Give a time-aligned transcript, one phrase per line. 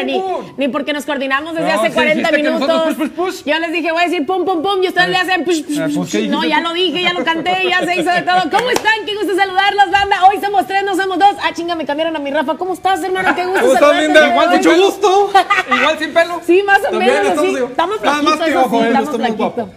[0.00, 0.22] hombre, ni,
[0.56, 2.84] ni porque nos coordinamos desde hace sí 40 dijiste que minutos.
[2.84, 3.44] push, push, push.
[3.44, 5.78] Yo les dije, voy a decir pum, pum, pum, y ustedes le hacen push, push,
[5.78, 6.28] Eh, pues, ¿qué push.
[6.28, 8.40] No, ya lo dije, ya lo canté, ya se hizo de todo.
[8.50, 9.04] ¿Cómo están?
[9.06, 10.24] Qué gusto saludarlos, banda.
[10.28, 11.34] Hoy somos tres, no somos dos.
[11.42, 12.56] Ah, chinga, me cambiaron a mi Rafa.
[12.56, 13.34] ¿Cómo estás, hermano?
[13.34, 15.30] Qué gusto ¿Cómo estás, saludarte Igual, mucho gusto.
[15.76, 16.40] Igual sin pelo.
[16.46, 18.92] Sí, más o menos, estamos flaquitos, eh.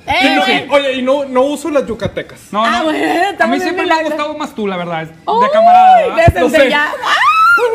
[0.07, 0.67] Eh.
[0.69, 2.39] Oye, y no, no uso las yucatecas.
[2.51, 2.89] No, Ah, no.
[3.43, 5.07] a mí siempre me ha gustado más tú, la verdad.
[5.07, 6.49] De camarada.
[6.49, 6.69] sé.
[6.69, 6.93] ya.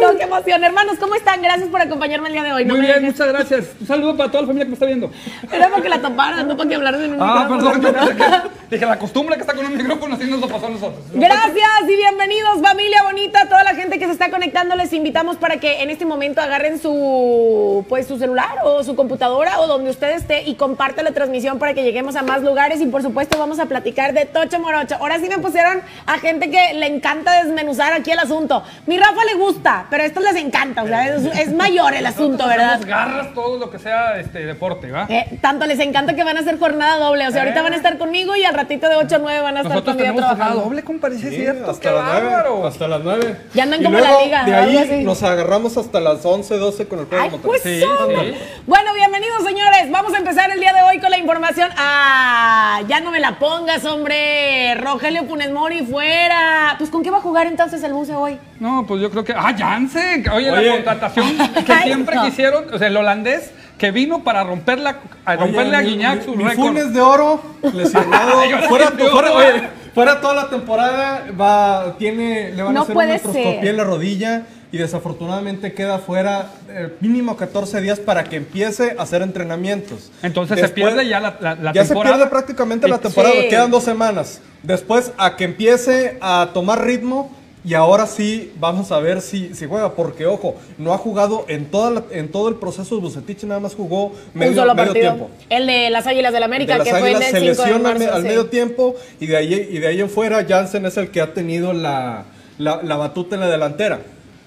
[0.01, 0.62] No, qué emoción.
[0.62, 1.41] Hermanos, ¿cómo están?
[1.43, 2.65] Gracias por acompañarme el día de hoy.
[2.65, 3.65] No Muy bien, dejes- muchas gracias.
[3.80, 5.11] Un saludo para toda la familia que me está viendo.
[5.53, 7.80] Era que la toparan, no para que hablaran en un Ah, micrófono.
[7.83, 8.16] perdón.
[8.16, 11.03] que- Dije, la costumbre que está con un micrófono así nos lo pasó a nosotros.
[11.12, 15.59] Gracias y bienvenidos familia bonita, toda la gente que se está conectando, les invitamos para
[15.59, 20.11] que en este momento agarren su pues su celular o su computadora o donde usted
[20.12, 23.59] esté y comparte la transmisión para que lleguemos a más lugares y por supuesto vamos
[23.59, 24.97] a platicar de Tocho Morocho.
[25.01, 28.62] Ahora sí me pusieron a gente que le encanta desmenuzar aquí el asunto.
[28.87, 32.06] Mi Rafa le gusta, pero a estos les encanta, o sea, es, es mayor el
[32.06, 32.81] asunto, ¿verdad?
[32.86, 35.06] Garras todo lo que sea este deporte, ¿va?
[35.08, 37.62] Eh, tanto les encanta que van a hacer jornada doble, o sea, ahorita Eh.
[37.62, 39.97] van a estar conmigo y al ratito de 8 a 9 van a estar Nosotros
[39.97, 40.64] conmigo tenemos jornada trabajando.
[40.64, 41.70] doble, compadre, sí es Sí, cierto.
[41.70, 42.27] hasta las nueve.
[42.28, 42.67] bárbaro.
[42.67, 43.36] Hasta las nueve.
[43.55, 45.05] Ya andan Y como la luego, liga, De ahí así.
[45.05, 48.34] nos agarramos hasta las 11, 12 con el juego Ay, de pues Sí, sí.
[48.67, 49.91] Bueno, bienvenidos señores.
[49.91, 51.70] Vamos a empezar el día de hoy con la información.
[51.77, 54.75] Ah, ya no me la pongas, hombre.
[54.77, 56.75] Rogelio Funes Mori fuera.
[56.78, 58.39] Pues ¿con qué va a jugar entonces el buce hoy?
[58.61, 59.33] No, pues yo creo que.
[59.33, 60.28] ¡Ah, Jansen!
[60.30, 60.66] Oye, Oye.
[60.66, 61.27] la contratación
[61.66, 62.25] que siempre no.
[62.25, 66.19] quisieron, o sea, el holandés que vino para romper la, a romperle a mi- Guiñac
[66.19, 66.67] mi- su mi récord.
[66.67, 68.42] Funes de oro, lesionado.
[68.69, 69.62] Fuera, fuera- oye,
[69.94, 73.84] fuera toda la temporada, va, tiene, le van No a hacer una artroscopía en la
[73.84, 80.12] rodilla y desafortunadamente queda fuera eh, mínimo 14 días para que empiece a hacer entrenamientos.
[80.22, 82.14] Entonces se pierde ya la, la, la ya temporada.
[82.17, 83.48] se pierde prácticamente la temporada, Sí.
[83.48, 84.42] quedan dos semanas.
[84.62, 89.66] Después a que empiece a tomar ritmo y ahora sí vamos a ver si, si
[89.66, 93.42] juega, porque ojo, no ha jugado en, toda la- en todo el proceso de Bucetich,
[93.44, 95.12] nada más jugó medio, Un solo medio partido.
[95.14, 95.30] tiempo.
[95.51, 97.48] El de las Águilas del América, De las que fue Águilas el se 5 de
[97.68, 98.14] lesiona al, marzo.
[98.14, 98.29] al sí.
[98.29, 101.35] medio tiempo y de ahí, y de ahí en fuera Jansen es el que ha
[101.35, 102.24] tenido la,
[102.58, 104.01] la, la batuta en la delantera.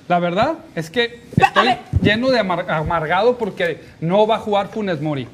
[0.08, 1.70] La verdad es que estoy
[2.02, 5.28] lleno de amar- amargado porque no va a jugar Funes Mori.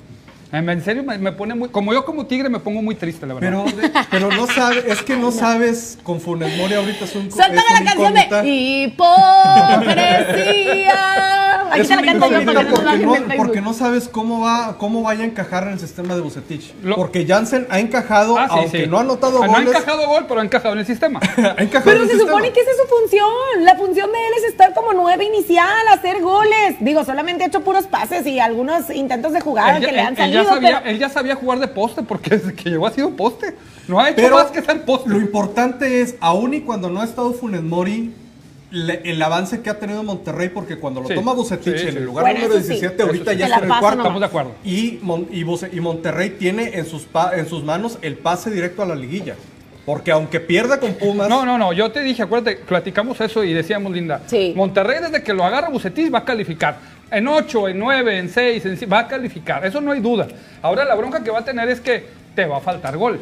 [0.51, 1.69] En en serio me, me pone muy.
[1.69, 3.65] Como yo, como tigre, me pongo muy triste, la verdad.
[3.67, 7.31] Pero, de- pero no sabes, es que no sabes con Funes Mori ahorita es un
[7.31, 8.27] Suéltame es la canción de
[10.09, 11.65] Hipocresía.
[11.71, 14.75] Aquí Es te la canto yo incógnita porque no porque, no, porque sabes cómo va
[14.79, 16.73] cómo vaya a encajar en el sistema de Bucetich.
[16.81, 18.87] Lo- porque Jansen ha encajado, Ah, sí, aunque sí.
[18.89, 19.75] no ha anotado Ah, No ha goles.
[19.75, 21.19] encajado gol, pero ha encajado en el sistema.
[21.37, 22.31] ha encajado Pero en el se sistema.
[22.31, 23.29] supone que esa es su función.
[23.65, 26.77] La función de él es estar como nueve inicial, hacer goles.
[26.79, 30.38] Digo, solamente ha hecho puros pases y algunos intentos de jugada que le han salido.
[30.43, 33.09] Ya sabía, pero- él ya sabía jugar de poste porque desde que llegó ha sido
[33.11, 33.55] poste.
[33.87, 35.09] No ha hecho Pero más que ser poste.
[35.09, 38.13] lo importante es, aún y cuando no ha estado Funes Mori,
[38.71, 41.97] le- el avance que ha tenido Monterrey, porque cuando lo Sí, toma Bucetich sí, en
[41.97, 42.73] el lugar Bueno, número eso sí.
[42.73, 43.99] 17, ahorita Eso ya está Te en el cuarto.
[43.99, 44.51] Estamos de acuerdo.
[44.63, 48.51] Y, Mon- y, Buce- y Monterrey tiene en sus, pa- en sus manos el pase
[48.51, 49.35] directo a la liguilla.
[49.87, 51.73] Porque aunque pierda con Pumas, No, no, no.
[51.73, 54.21] Yo te dije, acuérdate, platicamos eso y decíamos, Linda.
[54.27, 54.53] Sí.
[54.55, 56.77] Monterrey, desde que lo agarra Bucetich, va a calificar.
[57.11, 59.65] En 8, en 9, en 6, en 7, va a calificar.
[59.65, 60.27] Eso no hay duda.
[60.61, 62.05] Ahora la bronca que va a tener es que
[62.35, 63.19] te va a faltar gol.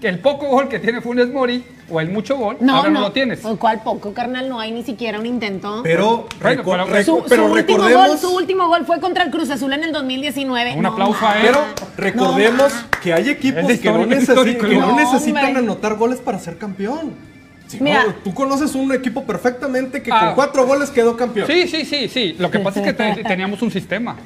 [0.00, 3.00] Que el poco gol que tiene Funes Mori, o el mucho gol, No, ahora no,
[3.00, 3.06] no.
[3.06, 3.40] lo tienes.
[3.40, 4.48] ¿Con ¿Cuál poco, carnal?
[4.48, 5.80] No hay ni siquiera un intento.
[5.84, 6.26] pero,
[6.64, 9.50] Bueno, pero- su, pero su último recordemos, gol, su último gol fue contra el Cruz
[9.50, 10.74] Azul en el 2019.
[10.74, 11.42] Un No, aplauso a él.
[11.46, 11.60] pero
[11.96, 15.58] recordemos No, que hay equipos que no, que no no, necesitan hombre.
[15.58, 17.12] anotar goles para ser campeón.
[17.78, 20.26] Si no, tú conoces un equipo perfectamente que Ah.
[20.26, 21.46] con cuatro goles quedó campeón.
[21.46, 22.36] Sí, sí, sí, sí.
[22.38, 24.16] Lo que pasa es que te- teníamos un sistema.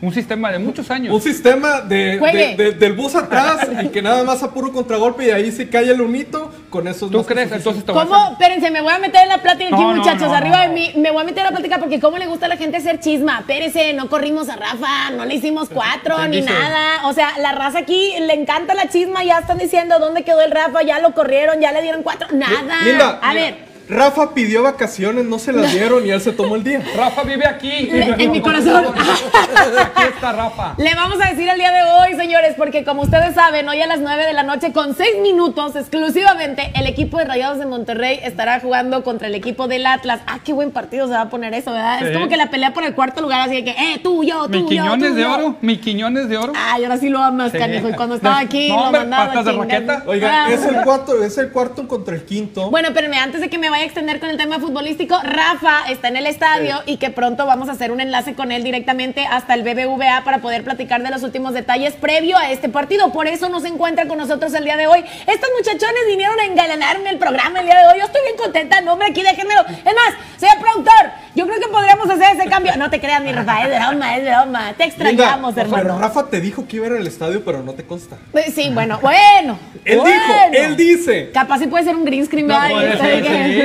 [0.00, 1.14] Un sistema de muchos años.
[1.14, 2.54] Un sistema de, Juegue.
[2.56, 5.66] de- de- del bus atrás y que nada más a puro contragolpe y ahí si
[5.66, 7.50] cae el unito, con eso es ¿Tú crees?
[7.52, 8.32] Entonces te a ¿Cómo?
[8.32, 10.28] Espérense, me voy a meter en la plática aquí, No, no, muchachos.
[10.28, 10.62] no, arriba no.
[10.62, 12.56] de mí, me voy a meter en la plática porque cómo le gusta a la
[12.56, 13.38] gente hacer chisma.
[13.40, 16.52] Espérense, no corrimos a Rafa, no le hicimos cuatro ¿Quién ni dice?
[16.52, 17.06] nada.
[17.08, 20.50] O sea, la raza aquí le encanta la chisma, ya están diciendo dónde quedó el
[20.50, 22.28] Rafa, ya lo corrieron, ya le dieron cuatro.
[22.32, 22.82] Nada.
[22.84, 26.56] Linda, a mira, ver, Rafa pidió vacaciones, no se las dieron y él se tomó
[26.56, 26.82] el día.
[26.96, 27.90] Rafa vive aquí.
[28.22, 28.84] En mi corazón.
[28.86, 30.74] Aquí está Rafa.
[30.78, 33.86] Le vamos a decir el día de hoy, señores, porque como ustedes saben, hoy a
[33.86, 38.20] las 9 de la noche, con 6 minutos exclusivamente, el equipo de Rayados de Monterrey
[38.22, 40.20] estará jugando contra el equipo del Atlas.
[40.26, 42.02] Ah, qué buen partido se va a poner eso, ¿verdad?
[42.06, 44.44] Es como que la pelea por el cuarto lugar, así de que, eh, tú, yo,
[44.44, 45.32] tú, Mi yo, quiñones tú, de yo.
[45.34, 45.56] oro.
[45.60, 46.52] Mi quiñones de oro.
[46.56, 47.58] Ay, ahora sí lo amas, Sí.
[47.58, 47.88] canijo.
[47.88, 50.02] Y cuando estaba aquí, no, lo hombre, mandaba patas de raqueta.
[50.06, 50.52] Oiga, Ah.
[50.52, 52.70] es el cuarto, es el cuarto contra el quinto.
[52.70, 56.08] Bueno, espérenme, antes de que me vaya a extender con el tema futbolístico, Rafa está
[56.08, 59.54] en el estadio y que pronto vamos a hacer un enlace con él directamente hasta
[59.54, 63.12] el BBVA para poder platicar de los últimos detalles previo a este partido.
[63.12, 65.02] Por eso no se encuentra con nosotros el día de hoy.
[65.26, 67.98] Estos muchachones vinieron a engalanarme el programa el día de hoy.
[67.98, 69.62] Yo estoy bien contenta, no, hombre, aquí déjenmelo.
[69.62, 72.76] Es más, señor productor, yo creo que podríamos hacer ese cambio.
[72.76, 74.72] No te creas, mi Rafa, es broma, es broma.
[74.76, 75.82] Te extrañamos, Linda, hermano.
[75.82, 78.18] Pero Rafa te dijo que iba a ir al estadio, pero no te consta.
[78.30, 79.58] Pues Sí, bueno, bueno.
[79.84, 80.14] Él bueno.
[80.14, 81.30] dijo, él dice.
[81.32, 82.54] Capaz sí puede ser un green screen, No,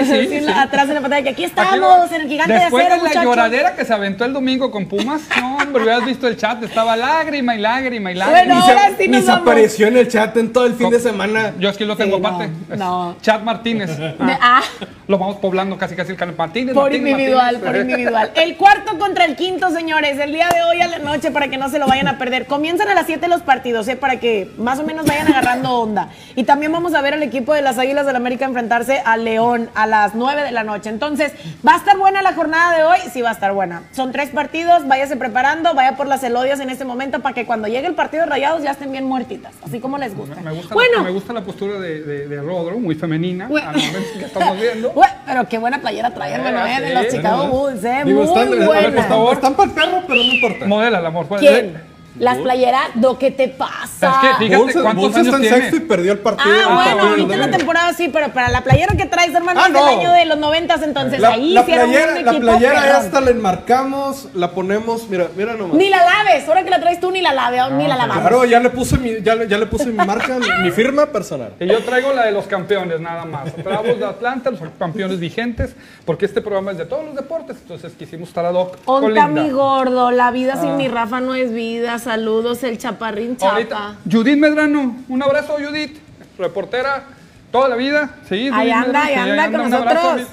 [0.05, 0.45] sí, sí.
[0.55, 3.23] Atrás en la pantalla, que aquí estamos, en el gigante Después de acero, de la
[3.23, 6.95] lloradera que se aventó el domingo con Pumas, no, hombre, hubieras visto el chat, estaba
[6.95, 8.39] lágrima y lágrima y lágrima.
[8.39, 9.41] Bueno, ahora se, sí nos vamos.
[9.41, 11.53] apareció en el chat en todo el fin Co- de semana.
[11.59, 12.49] Yo es que lo tengo no, aparte.
[12.77, 13.15] No.
[13.21, 13.91] Chat Martínez.
[14.19, 14.61] Ah, ah.
[15.07, 16.73] Lo vamos poblando casi casi el canal Martínez.
[16.73, 17.71] Por Martínez, individual, Martínez.
[17.71, 18.31] por individual.
[18.35, 20.19] El cuarto contra el quinto, señores.
[20.19, 22.45] El día de hoy a la noche para que no se lo vayan a perder.
[22.45, 23.95] Comienzan a las 7 los partidos, ¿eh?
[23.95, 26.09] Para que más o menos vayan agarrando onda.
[26.35, 29.69] Y también vamos a ver al equipo de las Águilas del América enfrentarse al León
[29.75, 30.89] a las 9 de la noche.
[30.89, 31.33] Entonces,
[31.67, 32.97] ¿va a estar buena la jornada de hoy?
[33.11, 33.83] Sí, va a estar buena.
[33.91, 37.67] Son tres partidos, váyase preparando, vaya por las elodias en este momento para que cuando
[37.67, 40.35] llegue el partido de rayados ya estén bien muertitas, así como les gusta.
[40.41, 43.71] Me gusta, bueno, la, me gusta la postura de, de, de Rodro, muy femenina, Bueno.
[43.73, 44.93] que estamos viendo.
[45.25, 47.47] Pero qué buena playera trae, hermano, Eh, de los Chicago.
[47.47, 48.01] Bulls, eh.
[48.05, 48.95] Digo, muy están, buena.
[48.95, 49.33] por favor.
[49.33, 50.65] están para el perro, pero no importa.
[50.65, 51.25] Modela el amor.
[51.27, 51.96] pues, ¿Quién?
[52.19, 54.11] Las playeras, ¿do qué te pasa?
[54.11, 55.57] Es que, fíjate Bulls, cuántos Bulls años está en tiene.
[55.57, 56.49] sexto y perdió el partido.
[56.67, 59.59] Ah, bueno, Ah, ahorita en la temporada sí, pero para la playera que traes, hermano,
[59.63, 59.85] Ah, es no.
[59.85, 62.39] del año de los noventas, entonces La, ahí la sí era un playera, la equipo
[62.41, 63.05] playera perrón.
[63.05, 65.75] esta la enmarcamos, la ponemos, mira, mira nomás.
[65.75, 68.21] Ni la laves, ahora que la traes tú ni la laves, ni la lavamos.
[68.21, 71.53] Claro, ya le puse mi, ya, le- ya le puse mi marca, mi, firma personal.
[71.59, 73.55] Y yo traigo la de los campeones, nada más.
[73.63, 75.75] Bravos de Atlanta, los campeones vigentes,
[76.05, 79.27] porque este programa es de todos los deportes, entonces quisimos estar ad hoc con Onta
[79.27, 81.99] mi gordo, la vida sin mi Rafa no es vida.
[82.07, 83.51] Saludos, el chaparrín chapa.
[83.55, 85.97] Ahorita, Judith Medrano, un abrazo Judith,
[86.37, 87.03] reportera
[87.51, 88.11] toda la vida.
[88.29, 90.27] Sí, Ahí Judith anda, Medrano, ahí anda con abrazo, nosotros.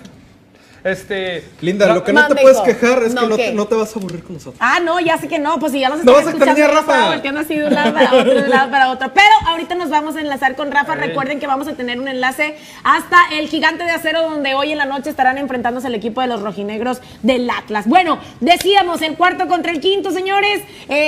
[0.84, 3.74] Este, Linda, lo que no te puedes quejar es No, que no te, no te
[3.74, 4.56] vas a aburrir con nosotros.
[4.60, 6.64] Ah, no, ya sé que no, pues si ya los No están vas a escuchando,
[6.64, 7.08] a Rafa.
[7.08, 9.10] volteando así de un lado para otro, de un lado para otro.
[9.14, 10.94] Pero ahorita nos vamos a enlazar con Rafa.
[10.94, 14.78] Recuerden que vamos a tener un enlace hasta el Gigante de Acero, donde hoy en
[14.78, 17.86] la noche estarán enfrentándose el equipo de los rojinegros del Atlas.
[17.88, 20.60] Bueno, decíamos, el cuarto contra el quinto, señores.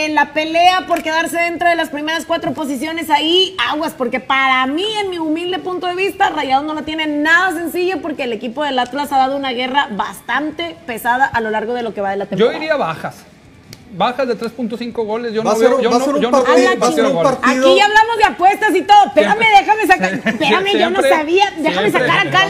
[0.09, 4.87] La pelea por quedarse dentro de las primeras cuatro posiciones ahí, aguas, porque para mí,
[5.03, 8.65] en mi humilde punto de vista, Rayados no la tiene nada sencillo porque el equipo
[8.65, 12.11] del Atlas ha dado una guerra bastante pesada a lo largo de lo que va
[12.11, 12.57] de la yo temporada.
[12.59, 13.25] iría bajas.
[13.97, 15.33] Bajas de 3.5 goles.
[15.33, 17.13] Yo no veo, yo no- ser un yo no partido- veo va a ser un
[17.15, 17.33] goles.
[17.33, 19.07] partido- Aquí ya hablamos de apuestas y todo.
[19.07, 20.13] Espérame, déjame sacar.
[20.15, 21.45] Espérame, yo no sabía.
[21.59, 22.09] Déjame siempre.
[22.11, 22.49] sacar acá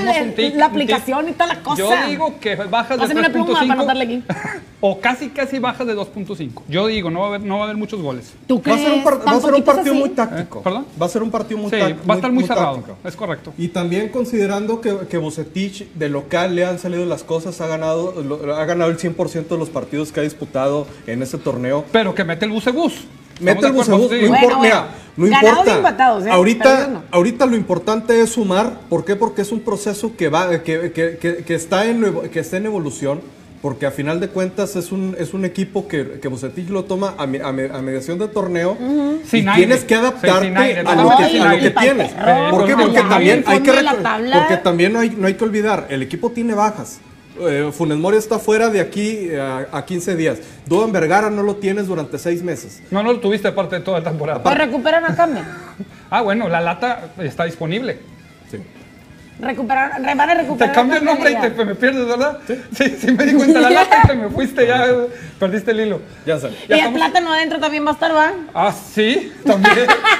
[0.54, 1.76] la aplicación y toda la cosa.
[1.76, 4.22] Yo digo que bajas de Pásame una pluma para 3.5 anotarle aquí.
[4.80, 6.62] o casi casi bajas de 2.5.
[6.68, 8.32] Yo digo, no va a haber, no va a haber muchos goles.
[8.46, 8.80] ¿Tú Va a crees?
[8.82, 10.00] ser un, par- ¿Tan va a ser un partido así?
[10.00, 10.58] muy táctico.
[10.58, 10.62] ¿Eh?
[10.64, 10.86] ¿Perdón?
[11.00, 12.06] Va a ser un partido muy Sí, táctico.
[12.06, 12.74] va a estar muy, cerrado.
[12.76, 12.96] táctico.
[13.04, 13.52] Es correcto.
[13.56, 18.14] Y también considerando que, que Bucetich de local le han salido las cosas, ha ganado,
[18.22, 21.84] lo- ha ganado el 100% de los partidos que ha disputado en ese torneo.
[21.92, 23.04] Pero que mete el bucebús.
[23.40, 24.16] Mete el bucebús, Sí.
[24.22, 24.62] no Bueno, importa, bueno.
[24.62, 25.70] mira, no Ganados importa.
[25.72, 26.30] y empatados, ¿eh?
[26.30, 27.02] Ahorita, no.
[27.10, 29.14] ahorita lo importante es sumar, ¿por qué?
[29.16, 32.66] Porque es un proceso que va, que, que- que- que está en que está en
[32.66, 33.20] evolución,
[33.60, 37.14] porque a final de cuentas es un, es un equipo que, que Bucetich lo toma
[37.18, 38.76] a, mi- a me- a mediación de torneo
[39.28, 39.54] Sin y aire.
[39.66, 42.12] tienes que Sí, adaptarte sin aire, a, lo no, que, a lo que tienes.
[42.50, 42.74] ¿Por qué?
[42.76, 43.72] porque también hay que
[44.32, 47.00] porque también no hay, no hay que olvidar, el equipo tiene bajas.
[47.40, 50.38] Eh, Funes Mori está fuera de aquí eh, a, a 15 días.
[50.66, 52.82] Duban Vergara no lo tienes durante 6 meses.
[52.90, 54.42] No, no lo tuviste parte de toda la temporada.
[54.42, 55.42] Pues recuperan a cambio.
[56.08, 57.98] Ah, bueno, la lata está disponible.
[58.48, 58.58] Sí.
[59.40, 60.72] Recuperar, re- van a Te recuperar.
[60.72, 62.38] cambio a el nombre y te, me pierdes, ¿verdad?
[62.46, 64.86] Sí, sí, me di cuenta la lata y te me fuiste, ya
[65.40, 66.00] perdiste el hilo.
[66.24, 66.56] Ya sale.
[66.68, 68.32] Y el plátano adentro también va a estar, ¿va?
[68.54, 69.74] Ah, sí, también.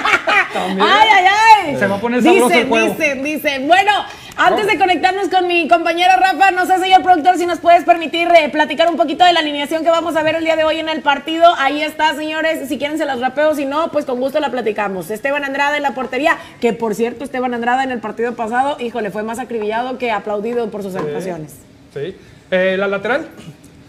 [0.53, 0.81] también.
[0.87, 1.25] Ay, ay,
[1.69, 1.77] ay.
[1.77, 2.93] Se va a poner sabroso Dicen, el juego.
[2.93, 3.67] dicen, dicen.
[3.69, 3.91] Bueno,
[4.37, 8.27] antes de conectarnos con mi compañero Rafa, no sé, señor productor, si nos puedes permitir
[8.29, 10.79] eh, platicar un poquito de la alineación que vamos a ver el día de hoy
[10.79, 11.45] en el partido.
[11.57, 12.69] Ahí está, señores.
[12.69, 15.09] Si quieren se las rapeo, si no, pues con gusto la platicamos.
[15.09, 19.11] Esteban Andrada en la portería, que por cierto, Esteban Andrada en el partido pasado, híjole,
[19.11, 21.55] fue más acribillado que aplaudido por sus actuaciones.
[21.93, 22.15] Sí.
[22.51, 23.27] Eh, la lateral.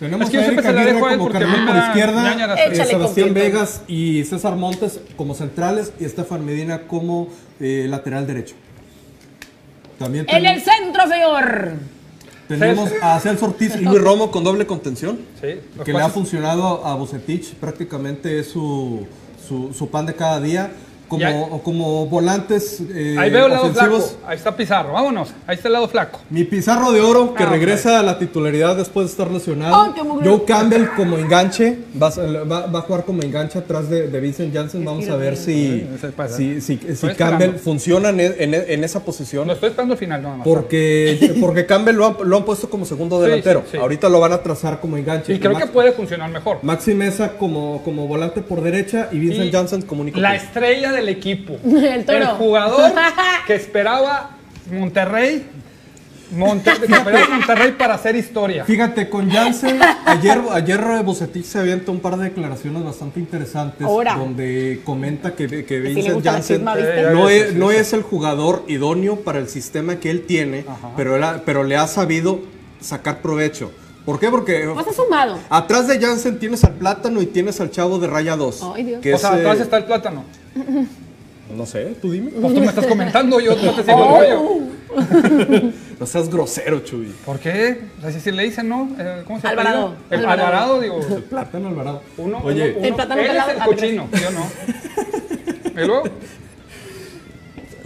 [0.00, 2.84] Tenemos Es que a siempre Erika se la Aguirre como me por da izquierda, eh,
[2.86, 3.34] Sebastián.
[3.34, 7.28] Vegas y César Montes como centrales y Estefan Medina como
[7.58, 8.54] eh, lateral derecho.
[9.98, 11.72] También En el centro, señor.
[12.46, 16.08] tenemos a Celso Ortiz y Luis Romo con doble contención, Sí, los que le ha
[16.08, 19.06] funcionado a Bucetich, prácticamente es su,
[19.46, 20.70] su, su pan de cada día.
[21.10, 24.10] Ahí- Como, volantes eh, Ahí veo el lado ofensivos.
[24.10, 24.26] flaco.
[24.28, 24.92] Ahí está Pizarro.
[24.92, 25.30] Vámonos.
[25.46, 26.20] Ahí está el lado flaco.
[26.30, 29.94] Mi Pizarro de Oro, que Ah, regresa a la titularidad después de estar lesionado.
[30.04, 30.28] Mugre.
[30.28, 34.20] Joe Campbell como enganche, va, a- va- va a jugar como enganche atrás de, de
[34.20, 34.84] Vincent Janssen.
[34.84, 35.86] Vamos a ver si,
[36.30, 37.58] si, si, Campbell esperando.
[37.58, 39.46] funciona en, en- en esa posición.
[39.46, 40.44] Lo estoy esperando al final, nada más.
[40.46, 43.62] Porque, porque Campbell lo han, lo han puesto como segundo delantero.
[43.66, 43.78] sí, sí.
[43.78, 45.32] Ahorita lo van a trazar como enganche.
[45.34, 46.58] Y creo que puede funcionar mejor.
[46.62, 50.18] Maxi Mesa como, como volante por derecha y Vincent Y Janssen como único.
[50.20, 51.56] La estrella del equipo.
[51.64, 52.26] El toro.
[52.36, 52.92] jugador
[53.46, 54.30] que esperaba
[54.70, 55.46] Monterrey.
[56.30, 58.64] Monterrey, para hacer historia.
[58.64, 64.14] Fíjate, con Jansen, ayer, ayer Bucetich se avienta un par de declaraciones bastante interesantes Ahora.
[64.14, 66.58] donde comenta que, que Vincent ¿viste?
[66.58, 71.24] no, es, no es el jugador idóneo para el sistema que él tiene, pero, él
[71.24, 72.40] ha- pero le ha sabido
[72.80, 73.72] sacar provecho.
[74.08, 74.30] ¿Por qué?
[74.30, 75.38] Porque Pues ha sumado.
[75.50, 78.66] atrás de Jansen tienes al Plátano y tienes al Chavo de Raya 2.
[78.74, 79.02] Ay, Dios.
[79.02, 80.24] que o sea, es, eh, atrás está el plátano.
[81.54, 82.30] No sé, tú dime.
[82.30, 85.72] Pues tú me estás comentando, yo no te sigo el rollo.
[86.00, 87.12] No seas grosero, Chuy.
[87.26, 87.80] ¿Por qué?
[87.98, 88.88] O sea, si, si le dicen, ¿no?
[88.98, 89.88] Eh, ¿Cómo se Alvarado.
[89.88, 90.06] apellida?
[90.10, 90.46] El Alvarado.
[90.74, 91.00] Alvarado, digo.
[91.30, 92.02] Plátano Alvarado.
[92.16, 95.82] Uno, Oye, uno, El plátano él es el cochino, yo no.
[95.82, 96.02] ¿Y luego?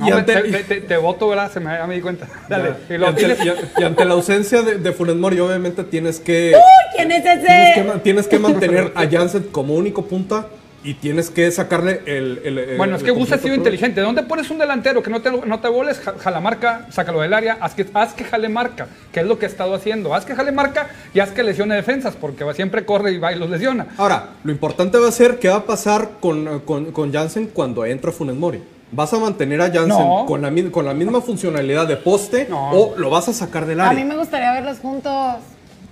[0.07, 1.51] Y ante- te, te- te- te voto, ¿verdad?
[1.53, 2.27] Se me, ya me di cuenta.
[2.49, 2.73] Dale.
[2.89, 5.85] y, Y lo ante, tienes- y- y ante la ausencia de, de Funes Mori, obviamente
[5.85, 6.55] tienes que,
[6.97, 8.01] ¿Quién es tienes que, ese?
[8.03, 10.47] tienes que mantener a Jansen como único punta
[10.85, 12.41] y tienes que sacarle el.
[12.45, 14.01] el- el- Bueno, es que Gus ha sido inteligente.
[14.01, 16.01] ¿Dónde pones un delantero que no te, no te boles?
[16.01, 19.39] Ja- Jala marca, sácalo del área, haz que, haz que jale marca, que es lo
[19.39, 20.13] que ha estado haciendo.
[20.13, 23.33] Haz que jale marca y haz que lesione defensas, porque va- siempre corre y va
[23.33, 23.87] y los lesiona.
[23.97, 27.85] Ahora, lo importante va a ser qué va a pasar con, con, con Jansen cuando
[27.87, 28.61] entra Funes Mori.
[28.93, 30.25] ¿Vas a mantener a Jansen No.
[30.27, 32.71] con, la, con la misma funcionalidad de poste No.
[32.73, 33.99] o lo vas a sacar del A área?
[34.05, 35.13] mí me gustaría verlos juntos.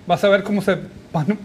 [0.07, 0.77] Vas a ver cómo se.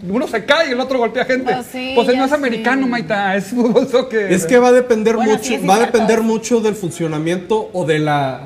[0.08, 1.52] Uno se cae y el otro golpea gente.
[1.52, 4.32] Pues sí, pues él no es americano, Maita, es fútbol soccer.
[4.32, 7.68] Es que va a depender Bueno, mucho, sí, sí, va a depender mucho del funcionamiento
[7.72, 8.42] o de la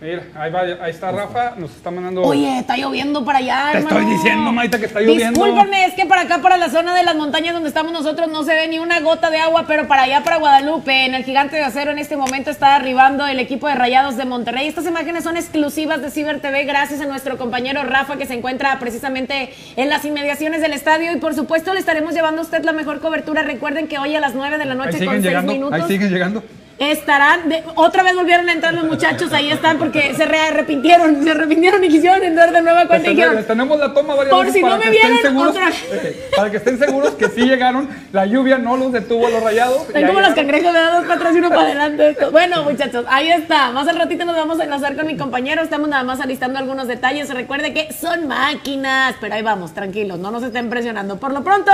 [0.00, 2.22] Mira, ahí, va, ahí está Rafa, nos está mandando.
[2.22, 3.98] Oye, está lloviendo para allá, Te hermano.
[3.98, 5.44] estoy diciendo, Maita, que está lloviendo.
[5.44, 8.42] Discúlpenme, es que para acá, para la zona de las montañas donde estamos nosotros, no
[8.42, 11.56] se ve ni una gota de agua, pero para allá, para Guadalupe, en el Gigante
[11.56, 14.66] de Acero, en este momento está arribando el equipo de Rayados de Monterrey.
[14.66, 18.78] Estas imágenes son exclusivas de Ciber TV, gracias a nuestro compañero Rafa, que se encuentra
[18.78, 21.12] precisamente en las inmediaciones del estadio.
[21.12, 23.42] Y por supuesto, le estaremos llevando a usted la mejor cobertura.
[23.42, 25.78] Recuerden que hoy a las 9 de la ahí noche, siguen con 6 llegando, minutos.
[25.78, 26.42] ahí siguen llegando.
[26.80, 31.22] Estarán, de- otra vez volvieron a entrar los muchachos, ahí están porque se re- arrepintieron,
[31.22, 34.14] se arrepintieron y quisieron entrar de nueva cuenta y Les dijeron, les tenemos la toma
[34.14, 35.50] varias Por veces si para no que me estén seguros.
[35.50, 37.86] otra- eh, Para que estén seguros que sí llegaron.
[38.12, 39.82] La lluvia no los detuvo a los rayados.
[39.94, 42.16] ahí como los cangrejos de dos para atrás y uno para adelante.
[42.32, 43.72] Bueno, muchachos, ahí está.
[43.72, 45.60] Más al ratito nos vamos a enlazar con mi compañero.
[45.62, 47.28] Estamos nada más alistando algunos detalles.
[47.28, 51.18] Recuerde que son máquinas, pero ahí vamos, tranquilos, no nos estén presionando.
[51.20, 51.70] Por lo pronto,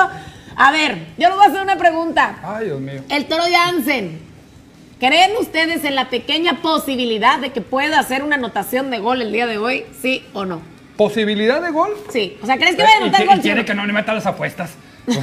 [0.56, 2.38] a ver, yo les voy a hacer una pregunta.
[2.42, 3.02] Ay, Dios mío.
[3.08, 4.20] El Toro Jansen,
[4.98, 9.32] ¿creen ustedes en la pequeña posibilidad de que pueda hacer una anotación de gol el
[9.32, 9.84] día de hoy?
[10.00, 10.60] ¿Sí o no?
[10.96, 11.90] ¿Posibilidad de gol?
[12.10, 12.38] Sí.
[12.42, 13.38] O sea, ¿crees que va a y, anotar gol?
[13.38, 14.70] y quiere que no le meta las apuestas.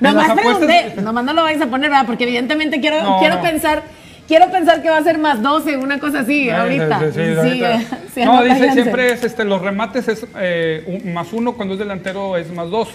[0.00, 2.06] Nomás pregunté, nomás no lo vais a poner, ¿verdad?
[2.06, 3.42] Porque evidentemente quiero, No, quiero no.
[3.42, 3.82] pensar,
[4.26, 6.98] quiero pensar que va a ser más 12, una cosa así, ahorita.
[7.00, 7.74] Sí, sí, sí, Sí, ahorita.
[7.74, 11.74] eh, sí, no, dice siempre es este, los remates es eh, un- más uno, cuando
[11.74, 12.88] es delantero es más dos.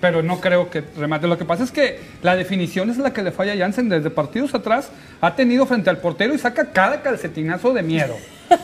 [0.00, 1.26] Pero no creo que remate.
[1.26, 4.10] Lo que pasa es que la definición es la que le falla a Jansen desde
[4.10, 4.90] partidos atrás.
[5.20, 8.14] Ha tenido frente al portero y saca cada calcetinazo de miedo.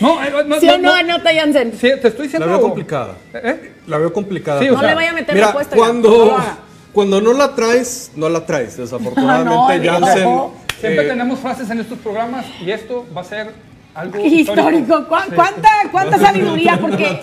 [0.00, 0.94] No, eh, no, ¿Sí no, o no, no.
[0.94, 1.72] anota Jansen?
[1.72, 2.46] Sí, te estoy La diciendo.
[2.48, 3.14] veo complicada.
[3.34, 3.72] ¿Eh?
[3.88, 4.60] La veo complicada.
[4.60, 6.44] Sí, o No sea, le vaya a meter Mira, la cuando, No
[6.92, 8.76] cuando no la traes, no la traes.
[8.76, 9.92] Desafortunadamente, No.
[9.92, 10.28] Jansen.
[10.80, 13.50] Siempre eh, tenemos frases en estos programas y esto va a ser
[13.98, 15.06] algo Histórico.
[15.06, 15.32] ¿Cu- Sí.
[15.34, 16.78] ¿Cuánta, ¿Cuánta sabiduría?
[16.80, 17.18] Porque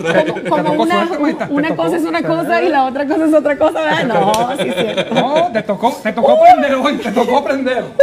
[0.48, 1.08] como, una,
[1.48, 4.04] una cosa es una cosa y la otra cosa es otra cosa, ¿verdad?
[4.04, 5.14] No, sí cierto.
[5.14, 7.84] No, te tocó, te tocó aprender hoy, te tocó aprender.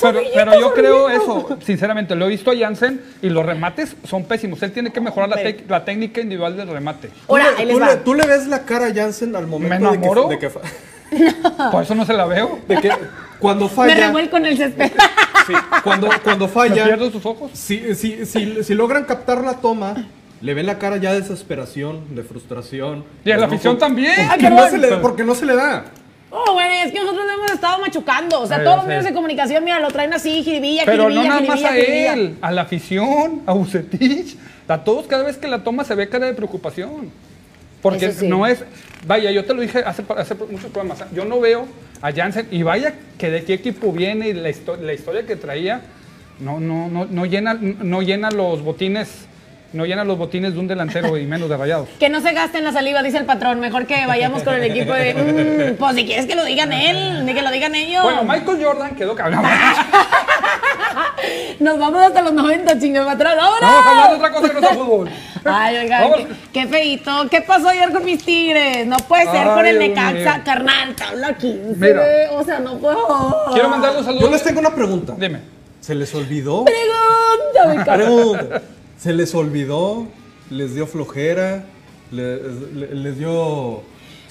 [0.00, 4.24] pero, pero yo creo eso, sinceramente, lo he visto a Jansen y los remates son
[4.24, 4.62] pésimos.
[4.62, 5.36] Él tiene que mejorar la,
[5.68, 7.08] la técnica individual del remate.
[7.08, 9.98] ¿tú, Ahora, le, tú le- tú le ves la cara a Jansen al momento de
[9.98, 10.28] que, enamoro?
[10.28, 10.48] de que
[11.56, 12.58] fa- Por eso no se la veo.
[12.68, 12.90] de que
[13.38, 13.94] cuando Me falla.
[14.06, 14.92] revuelco en el césped.
[15.46, 15.52] sí,
[15.82, 16.84] cuando, cuando Me falla.
[16.84, 17.50] pierdo sus ojos.
[17.54, 19.94] Si, si, si, si logran captar la toma,
[20.40, 23.04] le ven la cara ya de desesperación, de frustración.
[23.24, 24.12] Y a la afición también.
[24.18, 24.58] Ay, Porque perdón.
[24.64, 25.84] no, se le, porque no se le da.
[26.30, 28.40] Oh, bueno, es que nosotros hemos estado machucando.
[28.40, 31.22] O sea, Sí, todos los medios de comunicación, mira, lo traen así, jiribilla, Pero jiribilla,
[31.22, 35.36] no nada más jiribilla, a él, a la afición, a Bucetich, a todos cada vez
[35.36, 37.10] que la toma se ve cara de preocupación.
[37.80, 38.26] Porque sí.
[38.26, 38.64] no es,
[39.06, 41.66] vaya, yo te lo dije hace, hace muchos programas, yo no veo
[42.02, 45.36] a Jansen y vaya que de qué equipo viene y la, histo- la historia que
[45.36, 45.80] traía,
[46.40, 49.26] no, no, no, no llena, no llena los botines,
[49.72, 51.88] no llena los botines de un delantero y menos de rayados.
[51.98, 53.58] Que no se gasten la saliva, dice el patrón.
[53.58, 55.72] Mejor que vayamos con el equipo de.
[55.74, 58.02] mm, pues si quieres que lo digan él, ni que lo digan ellos.
[58.04, 59.42] Bueno, Michael Jordan quedó cabrón.
[61.64, 63.32] Nos vamos hasta los 90, chingue patrón.
[63.36, 63.60] ¡Vámonos!
[63.60, 65.10] Vamos a hablar de otra cosa que no sea fútbol.
[65.46, 67.28] Ay, oigan, qué, qué feito.
[67.30, 68.86] ¿Qué pasó ayer con mis tigres?
[68.86, 71.74] No puede ser con Ay, el Dios Necaxa, carnal, tabla 15.
[71.78, 72.02] Mira.
[72.32, 73.46] O sea, no puedo.
[73.52, 74.20] Quiero mandarle un saludo.
[74.22, 75.14] Yo les tengo una pregunta.
[75.18, 75.40] Dime.
[75.80, 76.64] ¿Se les olvidó?
[76.64, 77.84] Pregúntame.
[77.84, 78.62] Pregunta.
[78.98, 80.06] ¿Se les olvidó?
[80.50, 81.64] ¿Les dio flojera?
[82.10, 82.40] ¿Les,
[82.74, 83.82] le- les dio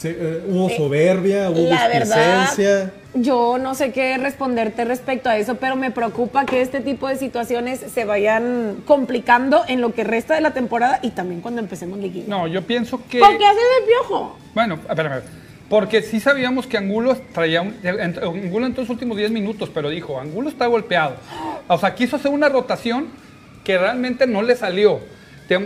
[0.06, 2.92] eh, hubo soberbia, hubo La verdad, displicencia.
[3.14, 7.16] yo no sé qué responderte respecto a eso, pero me preocupa que este tipo de
[7.18, 12.00] situaciones se vayan complicando en lo que resta de la temporada y también cuando empecemos
[12.00, 12.26] liguilla.
[12.28, 13.20] No, yo pienso que.
[13.20, 14.38] ¿Por qué haces el piojo?
[14.54, 15.22] Bueno, espérame.
[15.70, 19.72] Porque sí sabíamos que Angulo traía un, en- Angulo entró en los últimos 10 minutos,
[19.74, 21.16] pero dijo, Angulo está golpeado.
[21.68, 23.08] O sea, quiso hacer una rotación
[23.64, 25.00] que realmente no le salió.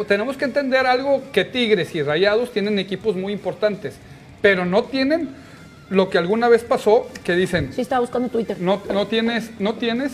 [0.07, 3.95] Tenemos que entender algo que Tigres y Rayados tienen equipos muy importantes,
[4.41, 5.29] pero no tienen
[5.89, 8.59] lo que alguna vez pasó, que dicen, Sí, estaba buscando Twitter.
[8.59, 10.11] no, no tienes, no tienes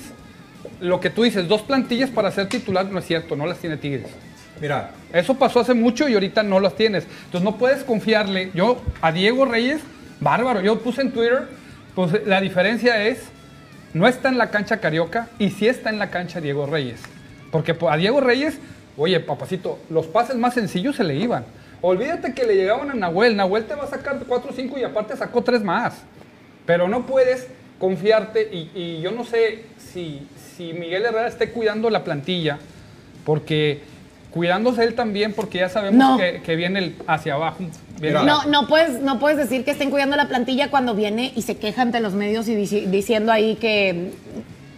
[0.80, 3.78] lo que tú dices, dos plantillas para ser titular, no es cierto, no las tiene
[3.78, 4.08] Tigres.
[4.62, 7.06] Mira, Eso pasó hace mucho y ahorita no las tienes.
[7.26, 8.52] Entonces no puedes confiarle.
[8.54, 9.82] Yo a Diego Reyes,
[10.20, 10.62] bárbaro.
[10.62, 11.48] Yo puse en Twitter,
[11.96, 13.20] pues la diferencia es,
[13.94, 17.00] no está en la cancha Carioca y sí está en la cancha Diego Reyes.
[17.52, 18.58] Porque pues, a Diego Reyes,
[18.96, 21.46] oye, papacito, los pases más sencillos se le iban.
[21.86, 23.36] Olvídate que le llegaban a Nahuel.
[23.36, 25.96] Nahuel te va a sacar 4 o 5 y aparte sacó 3 más.
[26.66, 27.48] Pero no puedes
[27.78, 30.26] confiarte y, y yo no sé si,
[30.56, 32.58] si Miguel Herrera esté cuidando la plantilla,
[33.26, 33.82] porque
[34.32, 36.18] cuidándose él también, porque ya sabemos No.
[36.18, 37.58] que, que viene el hacia abajo.
[38.00, 41.42] viene No, no puedes, no puedes decir que estén cuidando la plantilla cuando viene y
[41.42, 44.12] se queja ante los medios y dici- diciendo ahí que,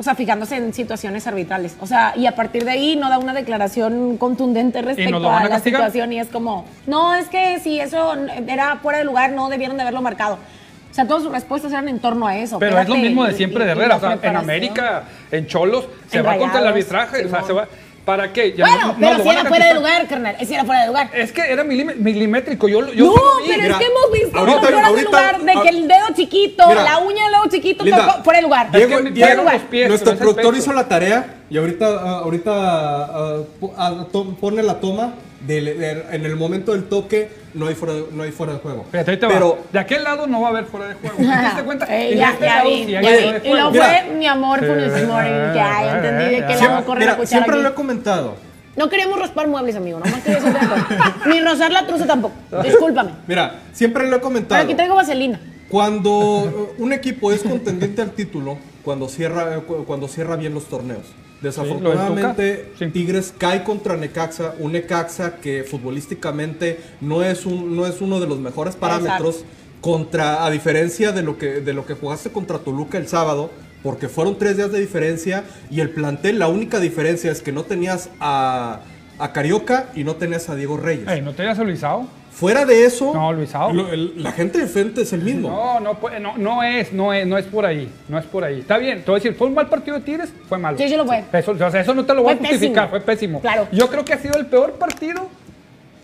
[0.05, 1.75] sea, fijándose en situaciones arbitrales.
[1.81, 5.49] O sea, y a partir de ahí no da una declaración contundente respecto a, a
[5.49, 8.13] la situación y es como, no, es que si eso
[8.47, 10.35] era fuera de lugar, no debieron de haberlo marcado.
[10.35, 12.57] O sea, todas sus respuestas eran en torno a eso.
[12.57, 13.97] Pero es lo mismo de siempre y- de Herrera.
[13.97, 14.35] O sea, en.
[14.37, 17.25] América, en Cholos, se En va contra el arbitraje.
[17.25, 17.67] O sea, se va.
[18.05, 18.53] ¿Para qué?
[18.55, 20.35] Ya Bueno, no- no pero si era fuera de lugar, carnal.
[20.45, 21.09] Si era fuera de lugar.
[21.11, 22.67] Es que era milimétrico.
[22.67, 23.13] Yo, yo no,
[23.45, 26.05] pero Mira, es que hemos visto ahorita- fuera de lugar de ah, que el dedo
[26.15, 28.67] chiquito, mira, la uña del dedo chiquito Linda, tocó fuera de lugar.
[28.67, 31.87] Es que Diego- me Diego- dieron los pies, Nuestro productor hizo la tarea y ahorita,
[31.87, 34.05] ah, ahorita ah,
[34.39, 38.23] pone la toma del- de- en el momento del toque no hay fuera de, no
[38.23, 38.85] hay fuera de juego.
[38.91, 39.57] Fíjate, ahí te Pero va.
[39.71, 41.15] De aquel lado no va a haber fuera de juego.
[41.17, 41.85] ¿Te diste cuenta?
[41.95, 43.71] Eh, Y de ya, este ya lado vi, ya fuera de Y luego juego.
[43.85, 44.17] fue Mira.
[44.17, 47.17] mi amor Funes Mori, que ay, entendí de que siempre, vamos a correr mira, la
[47.17, 47.63] cuchara siempre aquí.
[47.63, 48.35] lo he comentado.
[48.75, 50.75] No queremos raspar muebles, amigo, nomás quería decirte esto.
[51.29, 52.35] Ni rozar la truza tampoco.
[52.61, 53.11] Discúlpame.
[53.27, 54.61] Mira, siempre lo he Pero comentado.
[54.63, 55.39] aquí traigo vaselina.
[55.69, 60.53] Cuando eh, un equipo es contendiente al título, cuando cierra, eh, cu- cuando cierra bien
[60.53, 61.05] los torneos.
[61.45, 62.87] Desafortunadamente, Sí.
[62.87, 68.27] Tigres cae contra Necaxa, un Necaxa que futbolísticamente no es, un, no es uno de
[68.27, 69.45] los mejores parámetros,
[69.81, 73.51] contra, a diferencia de lo, que, de lo que jugaste contra Toluca el sábado,
[73.83, 77.65] porque fueron tres días de diferencia y el plantel, la única diferencia es que no
[77.65, 78.79] tenías a,
[79.19, 81.07] a Carioca y no tenías a Diego Reyes.
[81.07, 82.07] Ey, ¿no te hayas Luisao?
[82.35, 83.71] Fuera de eso, No, Luisao.
[83.71, 85.47] lo- el- la gente de frente es el mismo.
[85.49, 88.59] No, no, no, no es, no es, no es por ahí, no es por ahí.
[88.59, 90.33] Está bien, te voy a decir, ¿fue un mal partido de Tigres?
[90.49, 90.77] Fue malo.
[90.77, 91.23] Sí, sí lo fue.
[91.31, 92.89] Eso, o sea, eso no te lo voy a Fue justificar, pésimo.
[92.89, 93.39] fue pésimo.
[93.41, 93.67] Claro.
[93.71, 95.29] Yo creo que ha sido el peor partido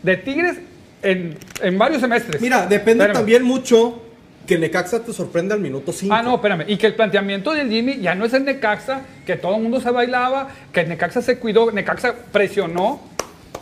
[0.03, 0.57] de Tigres
[1.03, 2.41] en, en varios semestres.
[2.41, 3.13] Mira, depende Espérame.
[3.13, 4.01] también mucho
[4.47, 6.13] que Necaxa te sorprenda al minuto 5.
[6.13, 6.63] Ah, no, espérame.
[6.67, 9.79] Y que el planteamiento del Jimmy ya no es el Necaxa, que todo el mundo
[9.81, 13.01] se bailaba, que Necaxa se cuidó, Necaxa presionó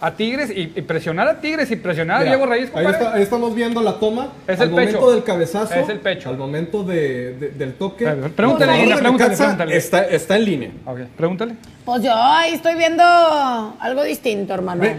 [0.02, 2.70] a Tigres y, y presionar a Tigres y presionar a Diego Reyes.
[2.74, 4.30] ahí, está- ahí estamos viendo la toma.
[4.48, 5.12] Es al el momento pecho.
[5.12, 5.74] del cabezazo.
[5.74, 6.30] Es el pecho.
[6.30, 8.06] Al momento de- de- del toque.
[8.36, 9.76] Pregúntale.
[9.76, 10.72] Está, está en línea.
[10.86, 11.56] Ok, pregúntale.
[11.86, 14.82] Pues yo ahí estoy viendo algo distinto, hermano.
[14.82, 14.96] Ve,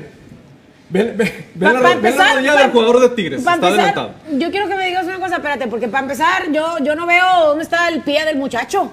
[0.91, 3.39] ve, ve- ve Pa- la, pa ve la empezar, rodilla pa- del jugador de Tigres.
[3.39, 4.11] Está empezar, adelantado.
[4.39, 7.25] Yo quiero que me digas una cosa, espérate, porque para empezar, yo, yo no veo
[7.47, 8.91] dónde está el pie del muchacho.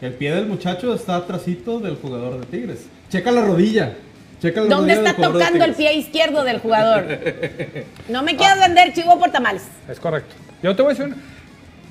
[0.00, 2.86] El pie del muchacho está atrasito del jugador de Tigres.
[3.10, 3.92] Checa la rodilla.
[4.40, 7.06] Checa ¿Dónde está tocando el pie izquierdo del jugador?
[8.08, 9.62] No me quieras vender chivo por tamales.
[9.88, 10.34] Es correcto.
[10.62, 11.12] Yo te voy a decir.
[11.12, 11.22] un-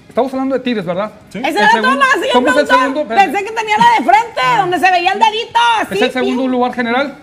[0.09, 1.12] Estamos hablando de Tigres, ¿verdad?
[1.29, 3.07] Esa El era toma, señor ¿Cómo es el segundo?
[3.07, 5.59] Pensé que tenía la de frente, donde se veía el dedito.
[5.83, 7.15] ¿Es así, el segundo lugar general?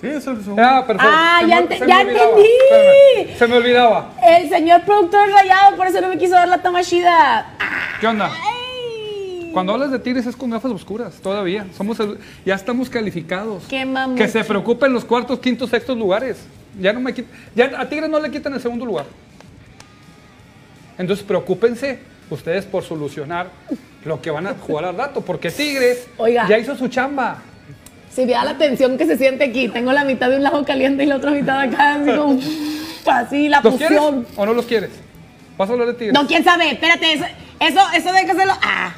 [0.00, 0.62] Sí, es el segundo.
[0.62, 1.12] Ah, perfecto.
[1.14, 2.48] Ah, Se ya me- ente- ya entendí.
[2.70, 4.10] Espérame, Se me olvidaba.
[4.20, 7.46] El señor productor rayado, por eso no me quiso dar la toma chida.
[8.00, 8.26] ¿Qué onda?
[8.32, 8.61] Ay.
[9.52, 11.66] Cuando hablas de Tigres es con gafas oscuras, todavía.
[11.76, 13.64] Somos el- ya estamos calificados.
[13.68, 14.16] Qué mamón.
[14.16, 16.38] Que se preocupen los cuartos, quintos, sextos lugares.
[16.80, 17.12] Ya no me
[17.54, 19.04] ya a Tigres no le quitan el segundo lugar.
[20.98, 21.98] Entonces preocúpense
[22.30, 23.48] ustedes por solucionar
[24.04, 26.46] lo que van a jugar al rato, porque Tigres Oiga.
[26.48, 27.42] ya hizo su chamba.
[28.10, 31.04] Si vea la tensión que se siente aquí, tengo la mitad de un lado caliente
[31.04, 32.38] y la otra mitad acá, así como,
[33.06, 34.26] así la ¿Los quieres fusión.
[34.36, 34.90] o no los quieres?
[35.56, 36.14] ¿Vas a hablar de Tigres?
[36.14, 37.24] No, quién sabe, espérate, eso,
[37.68, 38.52] eso, eso déjaselo.
[38.62, 38.90] Ah.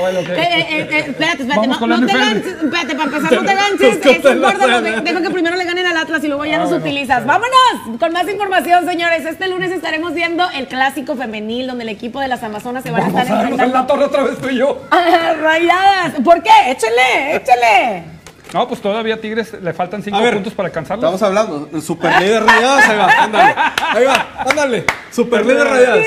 [0.00, 0.28] bueno, ok.
[0.36, 3.54] Eh, eh, eh, eh, espérate, espérate, no, no te ganches, espérate, para empezar, no te
[3.54, 4.90] ganches, Nos eso cortan la guárdalo, sala.
[4.90, 7.26] de- deja que primero le ganen al Atlas y luego ya Ah, los bueno, utilizas.
[7.26, 9.24] Vámonos con más información, señores.
[9.26, 13.02] Este lunes estaremos viendo el clásico femenil, donde el equipo de las Amazonas se van
[13.02, 14.80] a estar a en la torre otra vez tú y yo.
[15.42, 16.12] Rayadas.
[16.24, 16.50] ¿Por qué?
[16.68, 18.15] Échale, échale.
[18.54, 21.00] No, pues todavía a Tigres le faltan cinco A ver, puntos para alcanzarlo.
[21.14, 21.80] Estamos hablando.
[21.80, 23.54] Super líder rayadas, ahí va, ándale.
[23.92, 24.84] Ahí va, ándale.
[25.10, 26.06] Super líder rayadas.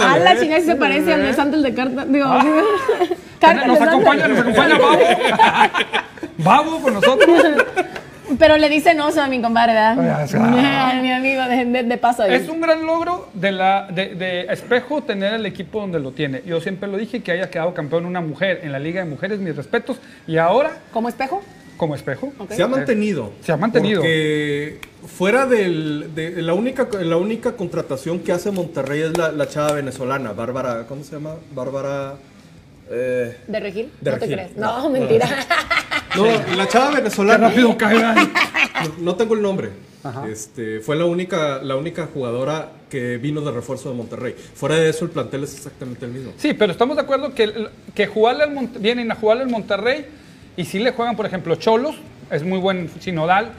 [0.00, 2.04] A la chingada si se parece al de Santos de carta.
[2.06, 2.44] Digo, Ah.
[3.40, 4.98] carta nos acompaña, nos acompaña Babo.
[6.38, 7.28] Babo con nosotros.
[8.38, 10.26] Pero le dicen oso a mi compadre, ¿verdad?
[10.38, 12.34] Ah, mi amigo, de, de- de paso ahí.
[12.34, 16.42] Es un gran logro de, la, de, de Espejo tener el equipo donde lo tiene.
[16.46, 19.38] Yo siempre lo dije que haya quedado campeón una mujer en la Liga de Mujeres,
[19.40, 19.98] mis respetos.
[20.26, 21.42] Y ahora, ¿Como espejo?
[21.76, 22.30] como Espejo.
[22.50, 23.32] Se ha mantenido.
[23.40, 24.02] Se ha mantenido.
[24.02, 24.80] Porque
[25.16, 29.72] fuera del, de la única la única contratación que hace Monterrey es la, la chava
[29.72, 31.36] venezolana, Bárbara, ¿cómo se llama?
[31.54, 32.16] Bárbara.
[32.90, 33.88] Eh, ¿De regir?
[34.00, 34.36] De no te Regil.
[34.36, 34.56] crees.
[34.56, 35.28] No, No, mentira.
[36.16, 36.26] no,
[36.56, 37.48] la chava Qué venezolana.
[37.48, 37.94] rápido cae.
[37.96, 38.16] ¿verdad?
[38.16, 39.70] No, no tengo el nombre.
[40.02, 40.26] Ajá.
[40.28, 44.34] Este, fue la única, la única jugadora que vino de refuerzo de Monterrey.
[44.54, 46.32] Fuera de eso, el plantel es exactamente el mismo.
[46.38, 50.06] Sí, pero estamos de acuerdo que, que jugarle al Monte- vienen a jugarle al Monterrey
[50.56, 51.96] y si le juegan, por ejemplo, Cholos,
[52.30, 53.50] es muy buen sinodal,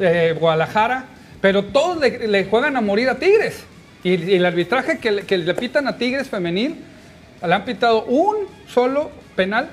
[0.00, 1.06] eh, Guadalajara,
[1.40, 3.64] pero todos le, le juegan a morir a Tigres.
[4.04, 6.76] Y, y el arbitraje que le, que le pitan a Tigres femenil,
[7.46, 8.36] le han pitado un
[8.68, 9.68] solo penal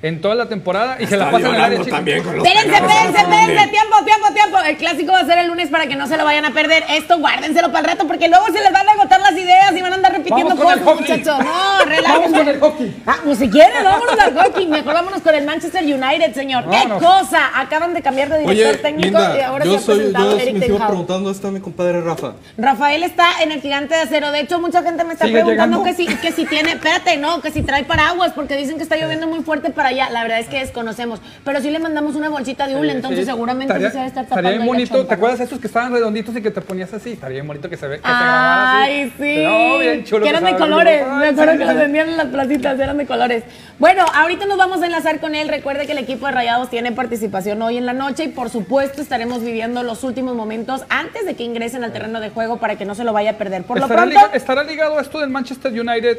[0.00, 1.98] en toda la temporada y se la pasan al área chica.
[1.98, 4.58] Espérense, espérense, espérense, tiempo, tiempo, tiempo.
[4.64, 6.84] El clásico va a ser el lunes para que no se lo vayan a perder.
[6.90, 9.82] Esto guárdenselo para el rato porque luego se les van a agotar las ideas y
[9.82, 11.38] van a andar repitiendo Vamos cosas, muchachos.
[11.38, 12.38] No, Vamos relájense.
[12.38, 13.02] con el hockey.
[13.06, 14.66] Ah, pues si quieren, vámonos al hockey.
[14.66, 16.64] Mejor vámonos con el Manchester United, señor.
[16.66, 16.98] Vámonos.
[17.00, 17.50] ¡Qué cosa!
[17.60, 20.30] Acaban de cambiar de director Oye, técnico Linda, y ahora yo, se ha soy, presentado
[20.30, 22.34] yo Eric me sigo preguntando dónde está mi compadre Rafa.
[22.56, 24.30] Rafael está en el gigante de acero.
[24.30, 27.40] De hecho, mucha gente me está ¿Sigue preguntando que si, que si tiene, espérate, no,
[27.40, 30.10] que si trae paraguas, porque dicen que está lloviendo muy fuerte para allá.
[30.10, 31.20] La verdad es que desconocemos.
[31.44, 34.40] Pero sí le mandamos una bolsita de hule, entonces seguramente sí se debe estar tapando.
[34.48, 35.06] estaría bien bonito.
[35.06, 37.12] ¿Te acuerdas de esos que estaban redonditos y que te ponías así?
[37.12, 38.92] Estaría bien bonito que se ve que se grabara así.
[38.92, 39.42] Ay, sí.
[39.42, 40.22] No, bien chulo.
[40.24, 41.06] Que eran de colores.
[41.06, 43.44] Me Ay, acuerdo que los vendían en las placitas, eran de colores.
[43.78, 45.48] Bueno, ahorita nos vamos a enlazar con él.
[45.48, 49.00] Recuerde que el equipo de Rayados tiene participación hoy en la noche y por supuesto
[49.02, 52.84] estaremos viviendo los últimos momentos antes de que ingresen al terreno de juego para que
[52.84, 53.62] no se lo vaya a perder.
[53.64, 56.18] Por lo ¿Estará, pronto, liga- ¿Estará ligado a esto del Manchester United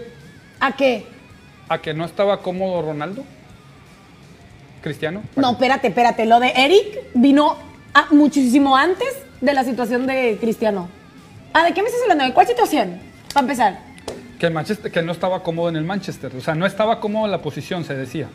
[0.59, 1.05] ¿a qué?
[1.67, 3.23] a que no estaba cómodo Ronaldo?
[4.81, 5.21] ¿Cristiano?
[5.35, 6.25] No, espérate, espérate.
[6.25, 7.55] Lo de Eric vino
[7.93, 9.07] a- muchísimo antes
[9.41, 10.87] de la situación de Cristiano.
[11.53, 12.25] Ah, ¿de qué me estás hablando?
[12.25, 12.99] ¿De cuál situación?
[13.33, 13.79] Para empezar.
[14.39, 16.31] Que, el Manchester, que no estaba cómodo en el Manchester.
[16.37, 18.27] O sea, no estaba cómodo en la posición, se decía.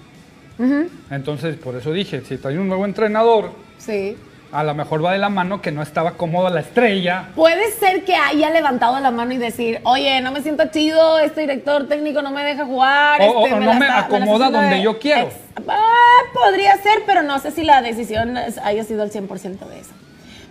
[1.11, 4.17] Entonces, por eso dije, si trae un nuevo entrenador, Sí.
[4.55, 7.31] A lo mejor va de la mano que no estaba cómodo la estrella.
[7.35, 11.43] Puede ser que haya levantado la mano y decir, oye, no me siento chido, este
[11.43, 13.21] director técnico no me deja jugar.
[13.23, 15.29] O- o- este, o no la me está- acomoda donde de yo quiero.
[15.69, 15.81] Ah,
[16.33, 19.91] podría ser, pero no sé si la decisión haya sido el 100% de eso.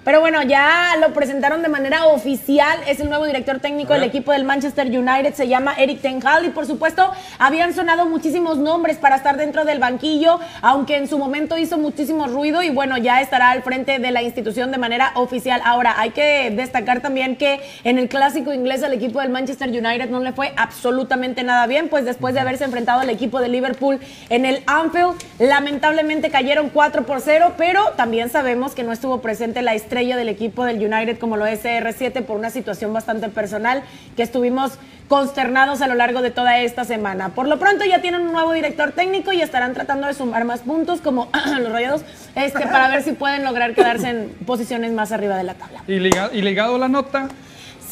[0.04, 2.78] Pero bueno, ya lo presentaron de manera oficial.
[2.88, 5.34] Es el nuevo director técnico del equipo del Manchester United.
[5.34, 6.44] Se llama Eric Ten Hag.
[6.44, 11.18] Y por supuesto, habían sonado muchísimos nombres para estar dentro del banquillo, aunque en su
[11.18, 12.62] momento hizo muchísimo ruido.
[12.64, 15.62] Y bueno, ya estará al frente de la institución de manera oficial.
[15.64, 20.10] Ahora, hay que destacar también que en el clásico inglés al equipo del Manchester United
[20.10, 24.02] no le fue absolutamente nada bien, pues después de haberse enfrentado al equipo de Liverpool
[24.30, 29.62] en el Anfield, lamentablemente cayeron 4 por 0, pero también sabemos que no estuvo presente
[29.62, 33.84] la estrella del equipo del United como lo es CR7 por una situación bastante personal
[34.18, 34.74] que estuvimos
[35.08, 37.30] consternados a lo largo de toda esta semana.
[37.30, 40.62] Por lo pronto ya tienen un nuevo director técnico y estarán tratando de sumar más
[40.62, 41.30] puntos como
[41.60, 42.02] los rayados
[42.36, 45.84] este, para ver si pueden lograr quedarse en posiciones más arriba de la tabla.
[45.88, 47.28] Y, liga- y ligado la nota,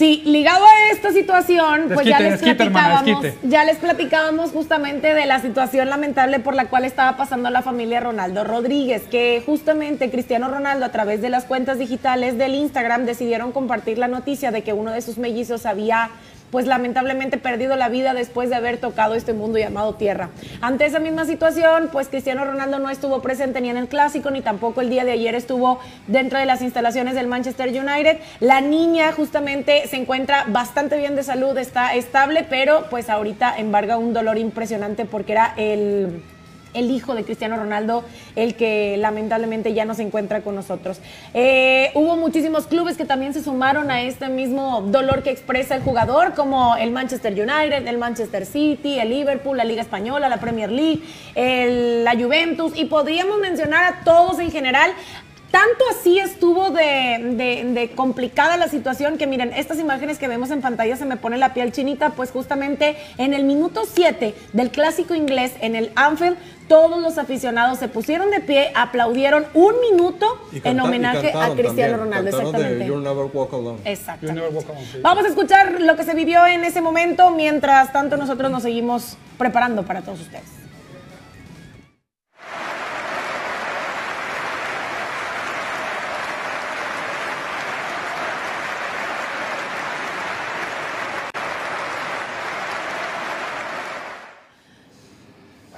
[0.02, 5.28] Sí, ligado a esta situación, pues ya les desquite, platicábamos, ya les platicábamos justamente de
[5.28, 10.48] la situación lamentable por la cual estaba pasando la familia Ronaldo Rodríguez, que justamente Cristiano
[10.48, 14.74] Ronaldo a través de las cuentas digitales del Instagram decidieron compartir la noticia de que
[14.74, 16.10] uno de sus mellizos había
[16.52, 20.30] pues lamentablemente perdido la vida después de haber tocado este mundo llamado tierra.
[20.62, 24.42] Ante esa misma situación, pues Cristiano Ronaldo no estuvo presente ni en el clásico, ni
[24.42, 28.20] tampoco el día de ayer estuvo dentro de las instalaciones del Manchester United.
[28.40, 33.98] La niña justamente se encuentra bastante bien de salud, está estable, pero pues ahorita embarga
[33.98, 36.22] un dolor impresionante porque era el
[36.74, 38.04] el hijo de Cristiano Ronaldo,
[38.36, 41.00] el que lamentablemente ya no se encuentra con nosotros.
[41.34, 45.82] Eh, hubo muchísimos clubes que también se sumaron a este mismo dolor que expresa el
[45.82, 50.72] jugador, como el Manchester United, el Manchester City, el Liverpool, la Liga Española, la Premier
[50.72, 51.02] League,
[51.36, 54.92] el- la Juventus, y podríamos mencionar a todos en general.
[55.52, 60.50] Tanto así estuvo de, de- de complicada la situación que miren, estas imágenes que vemos
[60.50, 64.72] en pantalla se me pone la piel chinita, pues justamente en el minuto 7 del
[64.72, 66.38] clásico inglés en el Anfield,
[66.70, 70.26] todos los aficionados se pusieron de pie, aplaudieron un minuto
[70.64, 72.86] en homenaje a Cristiano también, Ronaldo, exactamente.
[72.86, 73.80] You'll Never Walk Alone.
[73.84, 74.34] You Exactamente.
[74.42, 75.00] never walk alone, sí.
[75.02, 79.18] Vamos a escuchar lo que se vivió en ese momento, mientras tanto nosotros nos seguimos
[79.38, 80.61] preparando para todos ustedes.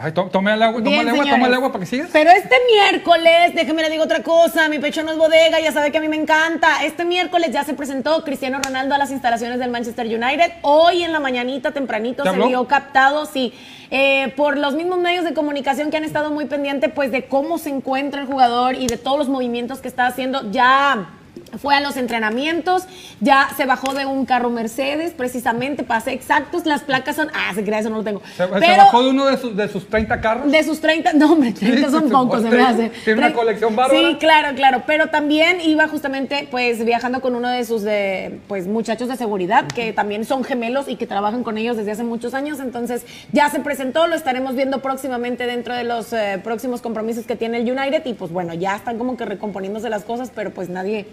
[0.03, 2.09] Ay, to- tome el agua, toma el agua, toma el agua para que sigas.
[2.11, 5.93] Pero este miércoles, déjeme le digo otra cosa, mi pecho no es bodega, ya sabe
[5.93, 6.83] que a mí me encanta.
[6.83, 10.51] Este miércoles ya se presentó Cristiano Ronaldo a las instalaciones del Manchester United.
[10.61, 13.53] Hoy en la mañanita, tempranito, ¿Te se vio captado, sí,
[13.91, 17.57] eh, por los mismos medios de comunicación que han estado muy pendientes, pues, de cómo
[17.57, 20.51] se encuentra el jugador y de todos los movimientos que está haciendo.
[20.51, 21.11] Ya
[21.57, 22.83] fue a los entrenamientos,
[23.19, 27.63] ya se bajó de un carro Mercedes, precisamente, pasé exactos, las placas son, ah, se
[27.63, 28.21] crea, eso no lo tengo.
[28.35, 30.51] Se, bajó de uno de sus, de sus 30 carros.
[30.51, 32.89] de sus 30, no hombre, 30 son Sí, pocos, se me hace.
[33.03, 33.99] tiene una colección bárbara.
[33.99, 38.67] Sí, claro, claro, pero también iba justamente pues viajando con uno de sus de, pues
[38.67, 42.33] muchachos de seguridad que también son gemelos y que trabajan con ellos desde hace muchos
[42.33, 47.25] años, entonces ya se presentó, lo estaremos viendo próximamente dentro de los eh, próximos compromisos
[47.25, 50.51] que tiene el United y pues bueno, ya están como que recomponiéndose las cosas, pero
[50.51, 51.05] pues nadie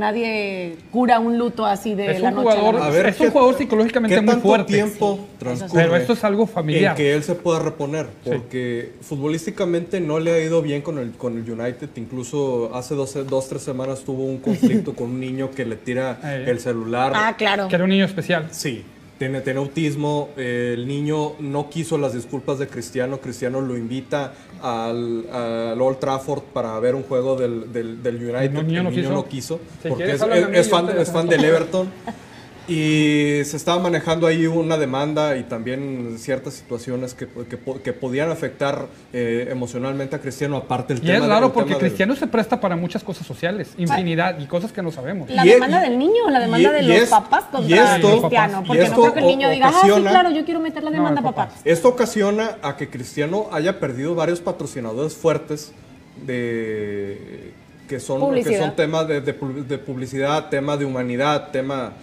[0.00, 2.90] nadie cura un luto así de Es la un noche a la jugador- mañana.
[2.92, 4.72] A ver, Es un ¿qué- jugador psicológicamente ¿qué muy tanto fuerte.
[4.72, 6.92] tiempo transcurre Pero esto es algo familiar.
[6.92, 8.06] en que él se pueda reponer?
[8.24, 11.88] Porque futbolísticamente no le ha ido bien con el, con el United.
[11.96, 16.18] Incluso hace dos, dos, tres semanas tuvo un conflicto con un niño que le tira
[16.24, 16.44] Eh.
[16.48, 17.12] el celular.
[17.14, 17.68] Ah, claro.
[17.68, 18.48] Que era un niño especial.
[18.50, 18.82] Sí,
[19.20, 20.30] tiene, tiene autismo.
[20.38, 23.18] eh, el niño no quiso las disculpas de Cristiano.
[23.20, 28.56] Cristiano lo invita al, al Old Trafford para ver un juego del, del, del United.
[28.56, 29.10] El niño no quiso.
[29.12, 29.60] no quiso.
[29.86, 31.90] Porque es, fan, es fan del Everton.
[32.70, 37.92] Y se estaba manejando ahí una demanda y también ciertas situaciones que, que, po- que
[37.92, 41.80] podían afectar eh, emocionalmente a Cristiano, aparte el Y tema es del- raro porque del-
[41.80, 45.28] Cristiano se presta para muchas cosas sociales, infinidad y cosas que no sabemos.
[45.30, 47.44] La Y- demanda y- del niño o la demanda y- de y los es- papás
[47.48, 48.62] y contra esto- Cristiano.
[48.62, 50.44] y Porque no esto creo que el niño o- diga, ah, sí, ocasiona- claro, yo
[50.44, 51.46] quiero meter la demanda, No, papá.
[51.48, 51.60] papá.
[51.64, 55.72] Esto ocasiona a que Cristiano haya perdido varios patrocinadores fuertes
[56.24, 57.52] de
[57.88, 61.94] que son, que son temas de, de pu- de publicidad, tema de humanidad, tema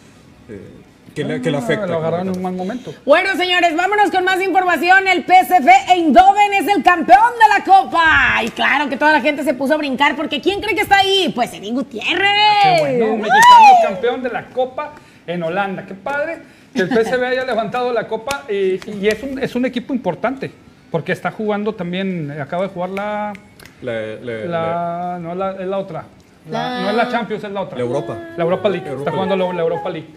[1.16, 1.86] que, le, que le afecta.
[1.86, 2.94] Ah, Lo agarraron en un mal momento.
[3.06, 5.08] Bueno, señores, vámonos con más información.
[5.08, 8.44] El PSV Eindhoven es el campeón de la Copa.
[8.44, 10.98] Y claro que toda la gente se puso a brincar porque ¿quién cree que está
[10.98, 11.32] ahí?
[11.34, 12.32] Pues Edín Gutiérrez.
[12.64, 14.94] Qué bueno, mexicano campeón de la Copa
[15.26, 15.86] en Holanda.
[15.86, 16.40] Qué padre
[16.74, 20.52] que el PSV haya levantado la Copa y, y es, un, es un equipo importante
[20.92, 23.34] porque está jugando también, eh, acaba de jugar la,
[23.82, 26.06] Le- le- la no la, es la otra.
[26.50, 27.78] La- La- No es la Champions, es la otra.
[27.78, 28.18] La Europa.
[28.38, 28.86] La Europa League.
[28.88, 30.08] Europa está jugando la, la Europa League.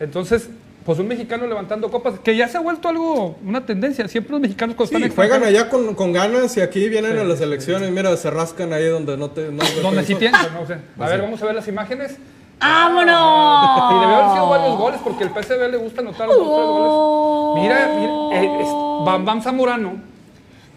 [0.00, 0.48] Entonces,
[0.84, 4.06] pues un mexicano levantando copas, que ya se ha vuelto algo, una tendencia.
[4.08, 7.18] Siempre los mexicanos cuando Sí, están juegan allá con, con ganas y aquí vienen Sí,
[7.18, 7.90] a las sí, elecciones.
[7.90, 9.50] Mira, se rascan ahí donde no te.
[9.50, 10.76] No, Donde sí no- tienen, no sé.
[10.98, 12.16] A ver, vamos a ver las imágenes.
[12.60, 13.90] ¡Vámonos!
[13.90, 17.54] Y debió haber sido varios goles porque el PSV le gusta anotar dos, tres Oh.
[17.54, 17.62] goles.
[17.62, 18.68] Mira, mira, eh, es
[19.04, 20.00] Bam Bam Zamorano.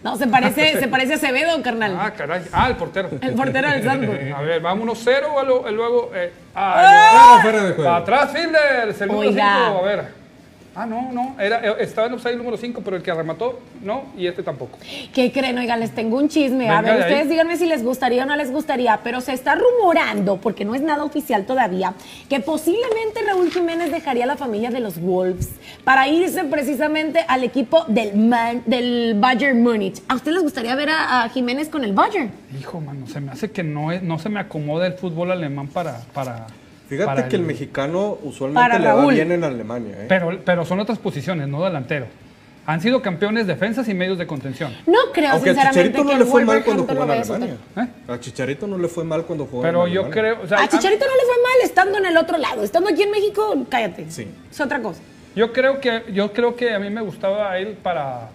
[0.02, 1.96] No, se parece, se parece a Acevedo, carnal.
[1.98, 2.42] Ah, caray.
[2.52, 3.10] Ah, el portero.
[3.20, 4.16] el portero del Santos.
[4.36, 4.62] A ver,
[4.94, 5.68] cero y luego.
[5.68, 7.84] y luego eh, ah, fuera de juego.
[7.84, 9.16] Para atrás, Fielder, 5.
[9.16, 9.66] Oiga.
[9.66, 10.19] A ver.
[10.74, 11.34] Ah, no, no.
[11.40, 14.78] Era, eh, estaba en offside número 5, pero el que remató, no, y este tampoco.
[15.12, 15.58] ¿Qué creen?
[15.58, 16.68] Oigan, les tengo un chisme.
[16.70, 17.00] a ver, ahí.
[17.00, 20.74] ustedes díganme si les gustaría o no les gustaría, pero se está rumorando, porque no
[20.76, 21.94] es nada oficial todavía,
[22.28, 25.48] que posiblemente Raúl Jiménez dejaría la familia de los Wolves
[25.82, 30.00] para irse precisamente al equipo del, Man- del Bayern Múnich.
[30.08, 32.30] ¿A ustedes les gustaría ver a, a Jiménez con el Bayern?
[32.58, 35.66] Hijo, mano, se me hace que no, es, no se me acomoda el fútbol alemán
[35.68, 35.98] para.
[36.14, 36.46] para
[36.90, 39.94] Fíjate que el mexicano usualmente le va bien en Alemania.
[40.02, 40.06] ¿eh?
[40.08, 42.06] Pero, pero son otras posiciones, no delantero.
[42.66, 44.72] Han sido campeones defensas y medios de contención.
[44.86, 47.56] No creo, Aunque a sinceramente, Chicharito no le fue mal cuando jugó en a Alemania.
[48.08, 50.22] A Chicharito no le fue mal cuando jugó Pero en yo Alemania.
[50.34, 50.44] creo.
[50.44, 52.62] o sea, A Chicharito no le fue mal estando en el otro lado.
[52.62, 54.10] Estando aquí en México, cállate.
[54.10, 54.28] Sí.
[54.50, 55.00] Es otra cosa.
[55.34, 58.30] Yo creo que yo creo que a mí me gustaba él para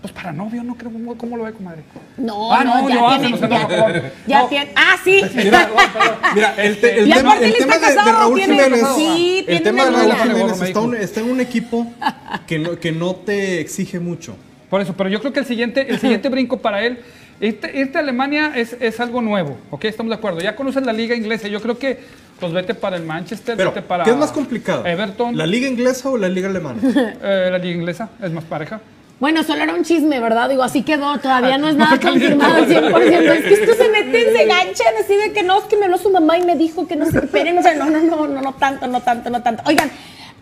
[0.00, 1.82] pues para novio, no creo cómo, lo ve, comadre.
[2.16, 3.38] No, Ah, no, no, ya no, tiene.
[3.38, 3.88] ya, acabó.
[4.26, 4.46] ya No.
[4.48, 4.70] tiene.
[4.74, 5.22] Ah, sí.
[5.34, 5.68] Mira,
[6.34, 9.84] mira, el, te- el tema, el tema de, de Raúl tiene- Jiménez, sí, el tema
[9.84, 10.12] de Raúl.
[10.14, 11.86] Jiménez me está, un- está en un equipo
[12.46, 14.36] que no, que no te exige mucho.
[14.70, 17.00] Por eso, pero yo creo que el siguiente, el siguiente brinco para él,
[17.40, 19.84] irte, irte a Alemania es, es algo nuevo, ¿ok?
[19.84, 20.40] Estamos de acuerdo.
[20.40, 21.98] Ya conoces la liga inglesa, yo creo que
[22.38, 24.86] pues vete para el Manchester, Pero, vete para ¿qué es más complicado?
[24.86, 26.78] Everton, ¿La liga inglesa o la liga alemana?
[27.22, 28.80] eh, la liga inglesa, es más pareja.
[29.20, 30.48] Bueno, solo era un chisme, ¿verdad?
[30.48, 33.02] Digo, así quedó, todavía no es nada confirmado al 100%.
[33.02, 35.98] Es que esto se meten, se ganchan, así de que no, es que me habló
[35.98, 37.58] su mamá y me dijo que no se esperen.
[37.58, 39.62] O sea, no, no, no, no, no tanto, no tanto, no tanto.
[39.66, 39.90] Oigan,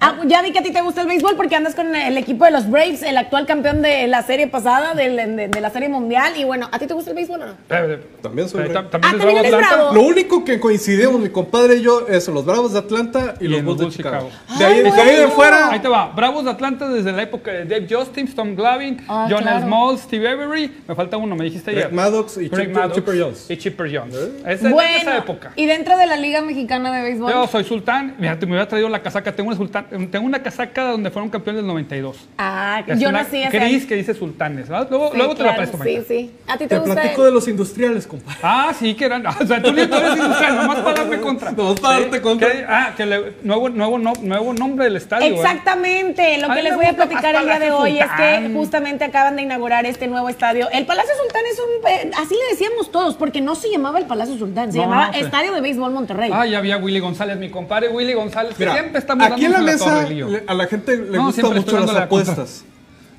[0.00, 2.44] ah, ya vi que a ti te gusta el béisbol porque andas con el equipo
[2.44, 5.88] de los Braves, el actual campeón de la serie pasada, del- de, de la serie
[5.88, 6.32] mundial.
[6.36, 7.52] Y bueno, ¿a ti te gusta el béisbol o no?
[7.70, 8.88] Eh, También soy eh, bravo.
[8.88, 9.76] tam- también Ah, también Bravo eres Atlanta.
[9.76, 9.94] bravo.
[9.94, 13.48] Lo único que coincidimos mi compadre y yo es los Bravos de Atlanta y, Y
[13.48, 14.28] los Bulls de Chicago.
[14.30, 14.58] Chicago.
[14.58, 17.22] De ahí, Ay, de ahí de fuera, Ahí te va, Bravos de Atlanta desde la
[17.22, 19.66] época de Dave Justin, Tom Glavine, Ah, John claro.
[19.66, 21.92] Smalls, Steve Avery, me falta uno, me dijiste ayer.
[21.92, 23.46] Maddox y Maddox Chipper Jones.
[23.50, 24.14] Y Chipper Jones.
[24.46, 25.52] Es de Bueno, esa época.
[25.56, 27.30] y dentro de la Liga Mexicana de Béisbol.
[27.32, 30.42] Yo soy sultán, mira, te me hubiera traído la casaca, tengo una sultán, tengo una
[30.42, 32.16] casaca donde fueron campeones del 92.
[32.38, 34.86] Ah, Es yo nací ese gris que dice sultanes, ¿verdad?
[34.90, 36.30] Luego, Sí, luego te la presto, Sí, sí.
[36.46, 36.94] ¿A ti te, Te gusta?
[36.94, 38.38] platico de los industriales, compadre.
[38.42, 39.24] Ah, sí, que eran.
[39.40, 41.52] O sea, tú ni tú eres industrial, nomás para darme contra.
[41.52, 42.50] Nomás para darte contra.
[42.52, 45.26] Que- ah, que le- nuevo, nuevo, no- nuevo nombre del estadio.
[45.26, 45.34] ¿eh?
[45.36, 49.36] Exactamente, lo que les voy a platicar el día de hoy es que justamente acaban
[49.36, 50.68] de inaugurar este nuevo estadio.
[50.72, 54.06] El Palacio Sultán es un, eh, así le decíamos todos, porque no se llamaba el
[54.06, 55.20] Palacio Sultán, se No, llamaba no sé.
[55.20, 56.30] Estadio de Béisbol Monterrey.
[56.32, 59.58] Ah, ya había Willy González, mi compadre Willy González, Mira, siempre estamos aquí en la
[59.60, 62.64] mesa le- a la gente le No, gustan mucho las la apuestas.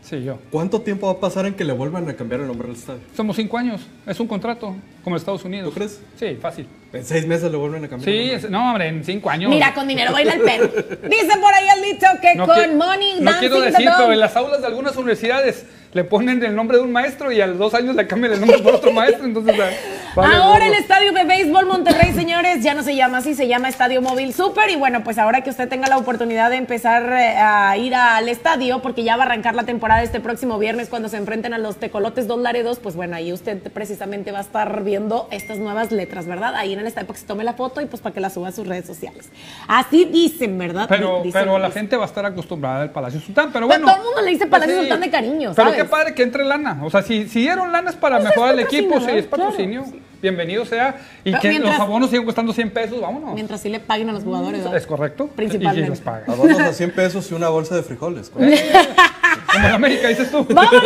[0.04, 0.39] Sí, yo.
[0.50, 3.02] ¿Cuánto tiempo va a pasar en que le vuelvan a cambiar el nombre del estadio?
[3.15, 3.82] Somos cinco años.
[4.08, 5.69] Es un contrato, como en Estados Unidos.
[5.69, 6.02] ¿Tú crees?
[6.19, 6.65] Sí, fácil.
[6.91, 8.12] En seis meses le vuelven a cambiar.
[8.12, 9.49] Sí, es- no, hombre, en cinco años.
[9.52, 10.67] Mira, con dinero baila el perro.
[10.67, 14.19] Dice por ahí el dicho que No con money No dancing quiero decir, pero en
[14.19, 17.58] las aulas de algunas universidades le ponen el nombre de un maestro y a los
[17.58, 19.25] dos años le cambian el nombre por otro maestro.
[19.25, 19.69] Entonces, ah,
[20.15, 23.69] vale ahora el estadio de béisbol Monterrey, señores, ya no se llama así, se llama
[23.69, 24.69] Estadio Móvil Super.
[24.69, 28.30] Y bueno, pues ahora que usted tenga la oportunidad de empezar eh, a ir al
[28.30, 31.58] estadio, porque ya va a arrancar la temporada este próximo viernes cuando se enfrenten a
[31.58, 35.91] los tecolotes dos Laredos, pues bueno, ahí usted precisamente va a estar viendo estas nuevas
[35.91, 36.54] letras, ¿verdad?
[36.56, 38.29] Ahí en el estadio para que se tome la foto y pues para que la
[38.29, 39.29] suba a sus redes sociales.
[39.67, 40.85] Así dicen, ¿verdad?
[40.89, 41.81] Pero, Dicen, pero la dicen.
[41.83, 43.51] gente va a estar acostumbrada al Palacio Sultán.
[43.53, 43.85] Pero Pero bueno.
[43.87, 46.79] todo el mundo le dice Palacio Sultán de cariño, Pero qué padre que entre lana.
[46.83, 49.25] O sea, si, si dieron lanas para Pues es mejorar el equipo, sí, patrocinador, es
[49.27, 49.85] patrocinio.
[50.21, 50.97] Bienvenido sea.
[51.23, 53.33] Y Pero que mientras- los abonos siguen costando 100 pesos, vámonos.
[53.35, 54.75] Mientras sí le paguen a los jugadores, ¿verdad?
[54.77, 55.27] Es correcto.
[55.27, 55.85] Principalmente.
[55.85, 56.05] Y, los.
[56.27, 58.29] Abonos a 100 pesos y una bolsa de frijoles.
[58.29, 60.45] Como en América, dices tú.
[60.53, 60.83] ¡Vámonos!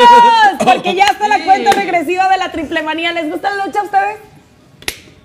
[0.64, 3.12] Porque ya está la cuenta regresiva de la triple manía.
[3.12, 4.18] ¿Les gusta la lucha a ustedes?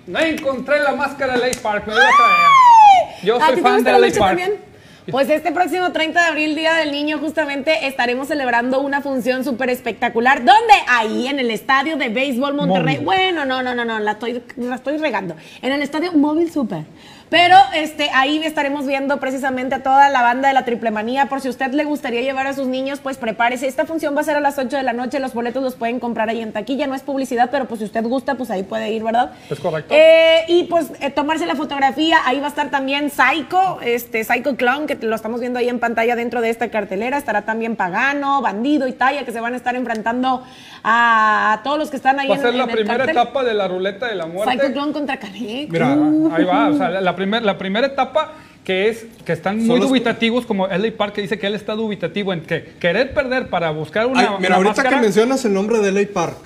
[0.09, 3.23] No encontré la máscara de Lake Park, me voy a traer.
[3.23, 4.39] Yo ¿A soy te fan gusta de la Lake Park.
[4.39, 4.69] también?
[5.11, 9.69] Pues este próximo 30 de abril, Día del Niño, justamente estaremos celebrando una función súper
[9.69, 10.39] espectacular.
[10.39, 10.73] ¿Dónde?
[10.87, 12.95] Ahí, en el Estadio de Béisbol Monterrey.
[12.95, 13.05] Móvil.
[13.05, 15.35] Bueno, no, no, no, no, la estoy, la estoy regando.
[15.61, 16.85] En el Estadio Móvil Super.
[17.29, 21.27] Pero este, ahí estaremos viendo precisamente a toda la banda de la Triple Manía.
[21.27, 23.67] Por si usted le gustaría llevar a sus niños, pues prepárese.
[23.67, 25.19] Esta función va a ser a las 8 de la noche.
[25.19, 26.87] Los boletos los pueden comprar ahí en taquilla.
[26.87, 29.31] No es publicidad, pero pues si usted gusta, pues ahí puede ir, ¿verdad?
[29.49, 29.93] Es correcto.
[29.95, 32.17] Eh, y pues eh, tomarse la fotografía.
[32.25, 35.79] Ahí va a estar también Psycho, este Psycho Clown, que lo estamos viendo ahí en
[35.79, 37.17] pantalla dentro de esta cartelera.
[37.17, 40.43] Estará también Pagano, Bandido y Talla, que se van a estar enfrentando
[40.83, 43.67] a todos los que están ahí Va a ser en la primera etapa de la
[43.67, 44.53] ruleta de la muerte.
[44.53, 45.69] Psycho Clown contra Canek.
[45.69, 46.31] Mira, Uh.
[46.33, 49.67] Ahí va, o sea, la, la primer- la primera etapa que es que están muy
[49.67, 53.13] Son los- dubitativos, como LA Park que dice que él está dubitativo en que querer
[53.13, 54.89] perder para buscar una, Ay, mira, una ahorita máscara.
[54.97, 56.37] que mencionas el nombre de Ley Park,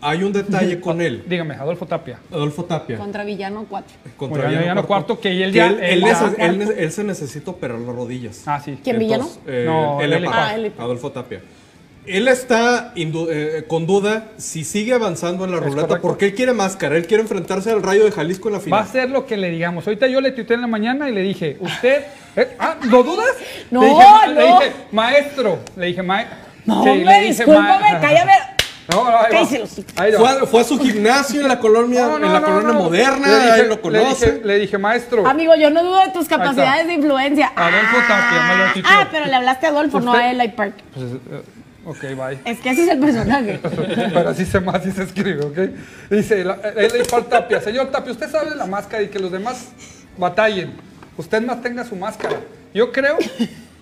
[0.00, 1.24] hay un detalle con él.
[1.26, 2.18] Dígame, Adolfo Tapia.
[2.30, 2.98] Adolfo Tapia.
[2.98, 3.92] Contra Villano 4.
[4.16, 6.74] Contra Villano Villano Cuarto, que él Que ya- él, él él ya- neces- él ne-
[6.84, 8.42] él se necesita operar las rodillas.
[8.46, 8.78] Ah, sí.
[8.84, 9.24] ¿Quién, Villano?
[9.24, 10.16] Entonces, eh, No, L.
[10.16, 10.26] L.
[10.26, 10.50] Park, Ah.
[10.60, 10.72] Park.
[10.78, 11.40] Adolfo Tapia.
[12.04, 16.08] Él está indu- eh, con duda si sigue avanzando en la Es ruleta correcto.
[16.08, 18.80] porque él quiere máscara, él quiere enfrentarse al Rayo de Jalisco en la Va final.
[18.82, 19.86] a ser lo que le digamos.
[19.86, 22.02] Ahorita yo le tuiteé en la mañana y le dije, ¿usted?
[22.34, 23.28] eh, ah, ¿lo dudas?
[23.70, 24.58] No, le dije, ma- Le no.
[24.58, 25.58] dije, maestro.
[25.76, 26.36] Le dije, maestro.
[26.64, 28.32] No, hombre, discúlpame, cállame.
[28.90, 30.02] No, no, ahí va.
[30.02, 30.18] Ahí va.
[30.18, 32.68] Fue, a- fue a su gimnasio en la colonia, No, no, en la no, colonia
[32.72, 32.74] no.
[32.82, 34.32] moderna, Le dije- ahí lo Le conoce.
[34.32, 35.24] dije, le dije, maestro.
[35.24, 37.52] Amigo, yo no dudo de tus capacidades de influencia.
[37.54, 38.90] Adolfo Tapia, me lo Ah, tuiteó.
[38.92, 40.74] ah, pero le hablaste a Adolfo, no a Eli Park.
[40.94, 41.42] Pues, eh,
[41.84, 42.38] ok, bye.
[42.44, 43.60] Es que ese es el personaje.
[44.14, 45.58] Pero así se, así se escribe, ¿ok?
[46.10, 49.18] Dice, la- él le dijo al Tapia, señor Tapia, usted sabe la máscara y que
[49.18, 49.68] los demás
[50.16, 50.72] batallen.
[51.16, 52.36] Usted mantenga su máscara.
[52.74, 53.18] Yo creo,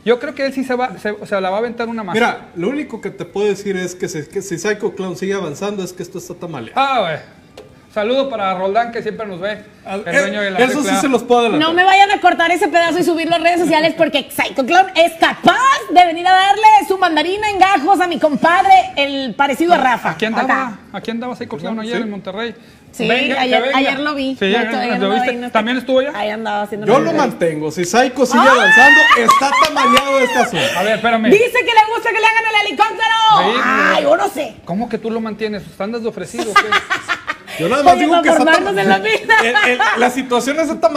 [0.04, 2.02] yo creo que él sí se va, se, o sea, la va a aventar una
[2.02, 2.32] máscara.
[2.32, 5.34] Mira, lo único que te puedo decir es que si, que si Psycho Clown sigue
[5.34, 6.80] avanzando es que esto está tamaleado.
[6.80, 7.39] Ah, güey.
[7.92, 9.64] Saludo para Roldán, que siempre nos ve.
[9.84, 11.68] El dueño de la Eh, Eso sí se los puedo adelantar.
[11.68, 14.86] No me vayan a cortar ese pedazo y subirlo a redes sociales porque Psycho Clown
[14.94, 15.56] es capaz
[15.92, 20.10] de venir a darle su mandarina en gajos a mi compadre, el parecido a Rafa.
[20.10, 20.78] Aquí andaba, Acá.
[20.92, 22.02] aquí andaba Psycho Clown ayer Sí.
[22.02, 22.54] en Monterrey.
[22.92, 23.78] Sí, Venga, ayer, venga.
[23.78, 24.34] ayer lo vi.
[24.36, 25.30] Sí, De ya- hecho, ayer ¿lo andaba viste?
[25.30, 26.12] ahí en ¿También estuvo allá?
[26.14, 27.70] Ahí andaba haciendo Yo lo mantengo.
[27.70, 28.52] Si Psycho sigue ¡Ah!
[28.52, 30.78] avanzando, está tamaleado este asunto.
[30.78, 31.24] A ver, espérame.
[31.30, 33.00] Dice que le gusta que le hagan el helicóptero.
[33.38, 34.56] Sí, Ay, yo no sé.
[34.64, 35.62] ¿Cómo que tú lo mantienes?
[35.78, 36.50] ¿Andas de ofrecido?
[36.50, 36.62] o qué?
[37.60, 38.44] Yo nada más Oye, digo que está
[38.80, 39.34] en la vida.
[39.44, 40.88] El- el- la situación está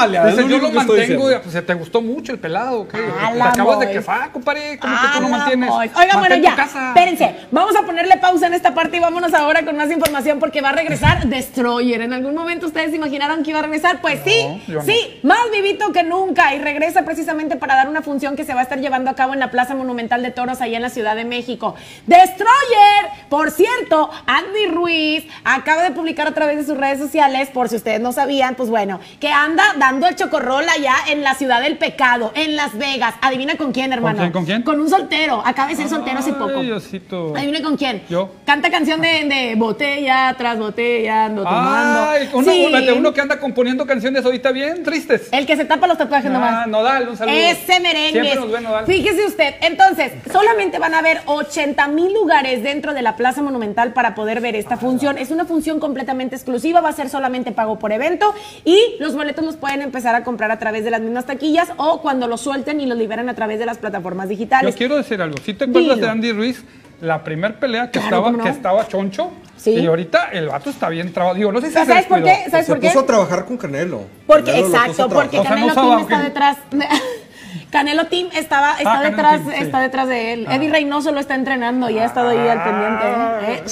[0.43, 1.41] es lo yo lo que estoy mantengo, diciendo.
[1.51, 2.87] pues, ¿te gustó mucho el pelado?
[2.93, 4.77] Ah, Te acabas de quefar, compadre.
[4.79, 5.69] ¿Cómo que tú Ah, lo la mantienes?
[5.71, 6.55] Oigan, bueno, Mantén ya.
[6.55, 6.87] casa.
[6.89, 7.35] Espérense.
[7.51, 10.69] Vamos a ponerle pausa en esta parte y vámonos ahora con más información porque va
[10.69, 12.01] a regresar Destroyer.
[12.01, 14.01] ¿En algún momento ustedes se imaginaron que iba a regresar?
[14.01, 14.81] Pues sí, no.
[14.83, 16.53] sí, más vivito que nunca.
[16.55, 19.33] Y regresa precisamente para dar una función que se va a estar llevando a cabo
[19.33, 21.75] en la Plaza Monumental de Toros, allá en la Ciudad de México.
[22.07, 27.49] Destroyer, por cierto, Andy Ruiz acaba de publicar a través través de sus redes sociales,
[27.49, 31.33] por si ustedes no sabían, pues bueno, que anda dando el chocorrol allá en la
[31.33, 33.15] ciudad del pecado, en Las Vegas.
[33.21, 34.19] Adivina con quién, hermano.
[34.19, 34.61] quién, con quién?
[34.63, 35.41] Con un soltero.
[35.45, 36.61] Acaba de ser soltero hace poco.
[36.61, 37.35] Diosito.
[37.35, 38.03] Adivina con quién.
[38.09, 38.29] Yo.
[38.45, 42.09] Canta canción de, de botella tras botella, ando tomando.
[42.09, 42.67] Ay, uno, Sí.
[42.95, 45.29] uno- que anda componiendo canciones ahorita bien tristes.
[45.31, 46.63] El que se tapa los tatuajes nomás.
[46.63, 47.35] Ah, Nodal, un saludo.
[47.35, 48.11] Ese merengue.
[48.21, 48.85] Siempre nos ve Nodal.
[48.85, 53.93] Fíjese usted, entonces, solamente van a haber 80 mil lugares dentro de la Plaza Monumental
[53.93, 55.17] para poder ver esta función.
[55.17, 58.33] Es una función completamente exclusiva, va a ser solamente pago por evento
[58.65, 62.01] y los boletos los pueden empezar a comprar a través de las mismas taquillas o
[62.01, 64.73] cuando los suelten y los liberen a través de las plataformas digitales.
[64.73, 65.37] Yo quiero decir algo.
[65.43, 66.05] Si te acuerdas Dilo.
[66.07, 66.63] de Andy Ruiz,
[67.01, 69.71] la primer pelea que, Claro, estaba, que estaba choncho, Sí.
[69.71, 71.35] y ahorita el vato está bien trabado.
[71.35, 72.45] Digo, no sé si ¿Sabes se por qué?
[72.49, 72.87] ¿Sabes se por qué?
[72.87, 74.01] puso a trabajar con Canelo.
[74.27, 76.57] Porque, Canelo exacto, porque O sea, no Canelo Team está detrás.
[77.71, 79.63] Canelo Team estaba, está Ah, Canelo detrás, Team, sí.
[79.63, 80.47] está detrás de él.
[80.49, 83.03] Eddie Reynoso lo está entrenando y ha estado ahí al pendiente.
[83.05, 83.39] Ah.
[83.47, 83.63] ¿eh?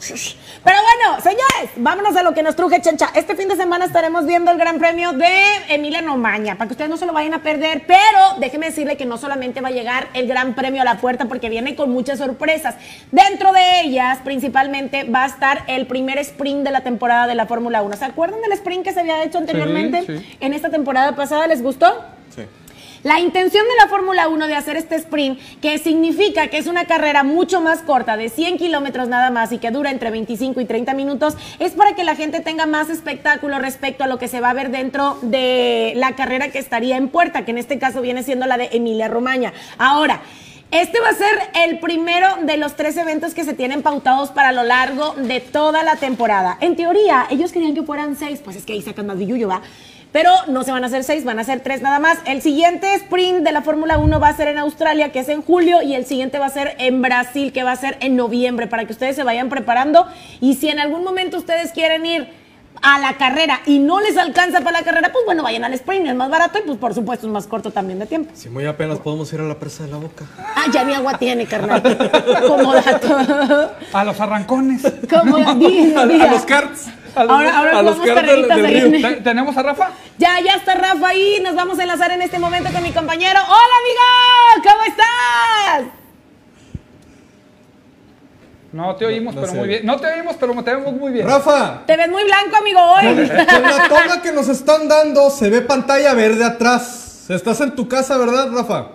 [0.00, 3.10] Pero bueno, señores, vámonos a lo que nos truje, Chencha.
[3.14, 5.28] Este fin de semana estaremos viendo el Gran Premio de
[5.68, 7.84] Emiliano Maña, para que ustedes no se lo vayan a perder.
[7.86, 11.26] Pero déjeme decirle que no solamente va a llegar el Gran Premio a la puerta,
[11.26, 12.76] porque viene con muchas sorpresas.
[13.12, 17.46] Dentro de ellas, principalmente, va a estar el primer sprint de la temporada de la
[17.46, 17.96] Fórmula 1.
[17.96, 20.04] ¿Se acuerdan del sprint que se había hecho anteriormente?
[20.06, 20.36] sí.
[20.40, 22.04] En esta temporada pasada, ¿les gustó?
[23.02, 26.84] La intención de la Fórmula 1 de hacer este sprint, que significa que es una
[26.84, 30.66] carrera mucho más corta, de 100 kilómetros nada más y que dura entre 25 y
[30.66, 34.42] 30 minutos, es para que la gente tenga más espectáculo respecto a lo que se
[34.42, 38.02] va a ver dentro de la carrera que estaría en puerta, que en este caso
[38.02, 39.54] viene siendo la de Emilia Romagna.
[39.78, 40.20] Ahora,
[40.70, 44.52] este va a ser el primero de los tres eventos que se tienen pautados para
[44.52, 46.58] lo largo de toda la temporada.
[46.60, 49.62] En teoría, ellos querían que fueran seis, pues es que ahí sacan más billuyo, ¿va?
[50.12, 52.18] Pero no se van a hacer seis, van a ser tres nada más.
[52.24, 55.42] El siguiente sprint de la Fórmula 1 va a ser en Australia, que es en
[55.42, 58.66] julio, y el siguiente va a ser en Brasil, que va a ser en noviembre,
[58.66, 60.06] para que ustedes se vayan preparando.
[60.40, 62.40] Y si en algún momento ustedes quieren ir
[62.82, 66.06] a la carrera y no les alcanza para la carrera, pues bueno, vayan al sprint,
[66.06, 68.30] es más barato y pues por supuesto es más corto también de tiempo.
[68.34, 70.24] Si muy apenas podemos ir a la presa de la boca.
[70.38, 71.82] Ah, ya ni agua tiene, carnal.
[72.48, 73.72] Como dato.
[73.92, 74.82] A los arrancones.
[75.08, 75.50] Como A,
[76.02, 76.86] a los karts.
[77.14, 79.08] A los- Ahora, ahora a los jugamos carros del- carreritas del ahí río.
[79.08, 79.90] en- ¿Te- ¿Tenemos a Rafa?
[80.18, 81.40] Ya, ya está Rafa ahí.
[81.42, 83.40] Nos vamos a enlazar en este momento con mi compañero.
[83.40, 84.70] ¡Hola, amiga!
[84.72, 85.84] ¿Cómo estás?
[88.72, 89.58] No te oímos, no pero sé.
[89.58, 89.84] muy bien.
[89.84, 91.26] No te oímos, pero te vemos muy bien.
[91.26, 93.28] Rafa, Te ves muy blanco, amigo, hoy.
[93.28, 97.26] con la toma que nos están dando se ve pantalla verde atrás.
[97.28, 98.86] Estás en tu casa, ¿verdad, Rafa?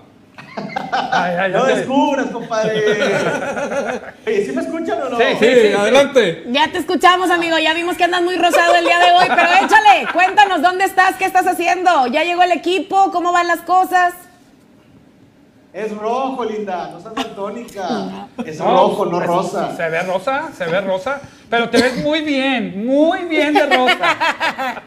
[1.11, 2.83] Ay, ay, No descubras, compadre.
[4.27, 5.17] Oye, ¿sí me escuchan o no?
[5.17, 5.73] Sí, sí, sí.
[5.73, 6.43] adelante.
[6.47, 7.57] Ya te escuchamos, amigo.
[7.57, 10.07] Ya vimos que andas muy rosado el día de hoy, pero échale.
[10.13, 11.15] Cuéntanos, ¿dónde estás?
[11.15, 12.07] ¿Qué estás haciendo?
[12.07, 13.11] ¿Ya llegó el equipo?
[13.11, 14.13] ¿Cómo van las cosas?
[15.73, 18.27] Es rojo, linda, no seas daltónica.
[18.45, 19.75] Es No, rojo, no rosa.
[19.75, 21.19] Se ve rosa, se ve rosa.
[21.49, 24.81] Pero te ves muy bien, muy bien de rosa.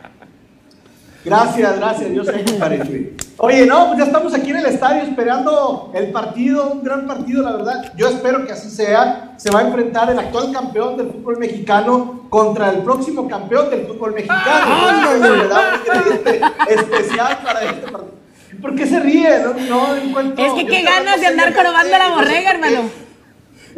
[1.25, 3.13] Gracias, gracias, yo sé, compadre.
[3.41, 7.45] Oye, no, pues ya estamos aquí en el estadio esperando el partido, un gran partido,
[7.45, 7.93] la verdad.
[7.97, 9.35] Yo espero que así sea.
[9.37, 13.87] Se va a enfrentar el actual campeón del fútbol mexicano contra el próximo campeón del
[13.87, 15.13] fútbol mexicano.
[15.21, 18.19] Le da un ingrediente especial para este partido.
[18.61, 19.39] ¿Por qué se ríe?
[19.39, 20.45] No, no encuentro.
[20.45, 22.91] Es que qué ganas de andar corobando la borrega, hermano.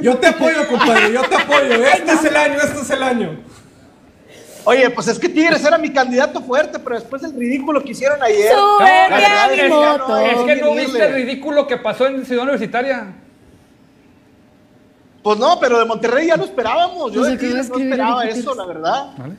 [0.01, 1.85] Yo te apoyo, compadre, yo te apoyo.
[1.85, 3.39] Este es el año, este es el año.
[4.65, 8.23] Oye, pues es que Tigres era mi candidato fuerte, pero después del ridículo que hicieron
[8.23, 8.53] ayer.
[8.53, 10.85] Súbete a mi es que hay Es que no irle.
[10.85, 13.15] viste el ridículo que pasó en Ciudad Universitaria.
[15.23, 17.13] Pues no, pero de Monterrey ya lo esperábamos.
[17.13, 19.13] Yo Pues de Tigres no esperaba eso, la verdad.
[19.19, 19.37] ¿Vale?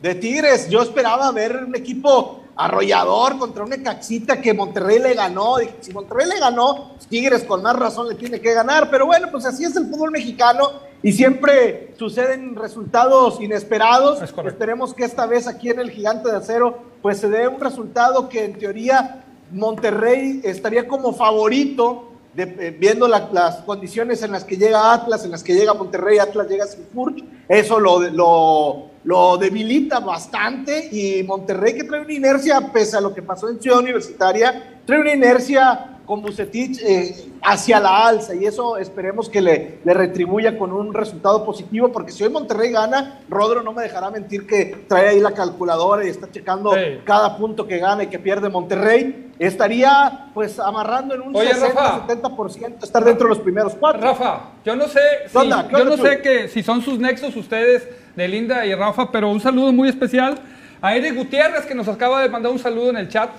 [0.00, 5.56] De Tigres, yo esperaba ver un equipo arrollador contra una caxita que Monterrey le ganó.
[5.80, 8.90] Si Monterrey le ganó, Tigres con más razón le tiene que ganar.
[8.90, 10.70] Pero bueno, pues así es el fútbol mexicano
[11.02, 14.22] y siempre suceden resultados inesperados.
[14.22, 14.32] Es.
[14.46, 18.28] Esperemos que esta vez aquí en el Gigante de Acero, pues se dé un resultado
[18.28, 22.08] que en teoría Monterrey estaría como favorito.
[22.34, 25.74] de- eh, viendo la- las condiciones en las que llega Atlas, en las que llega
[25.74, 32.00] Monterrey, Atlas llega sin Furch, eso lo, lo, lo debilita bastante y Monterrey que trae
[32.00, 36.78] una inercia, pese a lo que pasó en Ciudad Universitaria, trae una inercia con Bucetich
[36.84, 41.90] eh, hacia la alza y eso esperemos que le, le retribuya con un resultado positivo
[41.90, 46.04] porque si hoy Monterrey gana, Rodro no me dejará mentir que trae ahí la calculadora
[46.04, 47.00] y está checando Sí.
[47.04, 52.06] cada punto que gana y que pierde Monterrey, estaría pues amarrando en un Oye, Rafa.
[52.06, 54.02] 60-70% estar dentro de los primeros cuatro.
[54.02, 55.66] Rafa, yo no sé, si, ¿Qué onda?
[55.66, 56.02] ¿Qué yo no tú?
[56.02, 59.88] sé que si son sus nexos ustedes de Linda y Rafa, pero un saludo muy
[59.88, 60.38] especial
[60.82, 63.30] a Eric Gutiérrez que nos acaba de mandar un saludo en el chat,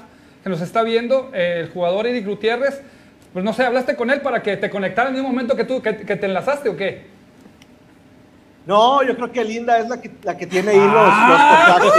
[0.44, 2.82] que nos está viendo, eh, el jugador Eric Gutiérrez.
[3.32, 5.64] Pues no sé, hablaste con él para que te conectara en el mismo momento que
[5.64, 7.12] tú, que, que te enlazaste o qué?
[8.66, 11.93] No, yo creo que Linda es la que, la que tiene ahí los, los contactos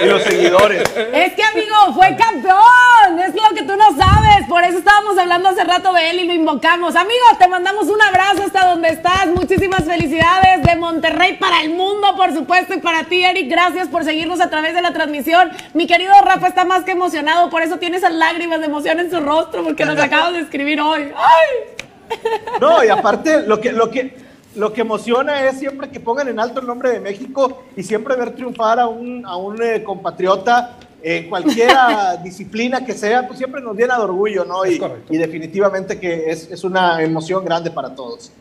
[0.00, 0.82] y los seguidores.
[1.12, 3.18] Es que, amigo, fue campeón.
[3.18, 4.46] Es lo que tú no sabes.
[4.48, 6.94] Por eso estábamos hablando hace rato de él y lo invocamos.
[6.94, 9.26] Amigo, te mandamos un abrazo hasta donde estás.
[9.26, 12.74] Muchísimas felicidades de Monterrey para el mundo, por supuesto.
[12.74, 15.50] Y para ti, Eric, gracias por seguirnos a través de la transmisión.
[15.72, 17.50] Mi querido Rafa está más que emocionado.
[17.50, 20.80] Por eso tiene esas lágrimas de emoción en su rostro, porque nos acabas de escribir
[20.80, 21.12] hoy.
[21.16, 22.18] ¡Ay!
[22.60, 24.23] No, y aparte, lo que, lo que,
[24.56, 28.16] lo que emociona es siempre que pongan en alto el nombre de México y siempre
[28.16, 31.70] ver triunfar a un, a un eh, compatriota en cualquier
[32.24, 34.64] disciplina que sea, pues siempre nos llena de orgullo, ¿no?
[34.64, 35.12] Y, correcto.
[35.12, 38.32] y definitivamente que es, es una emoción grande para todos.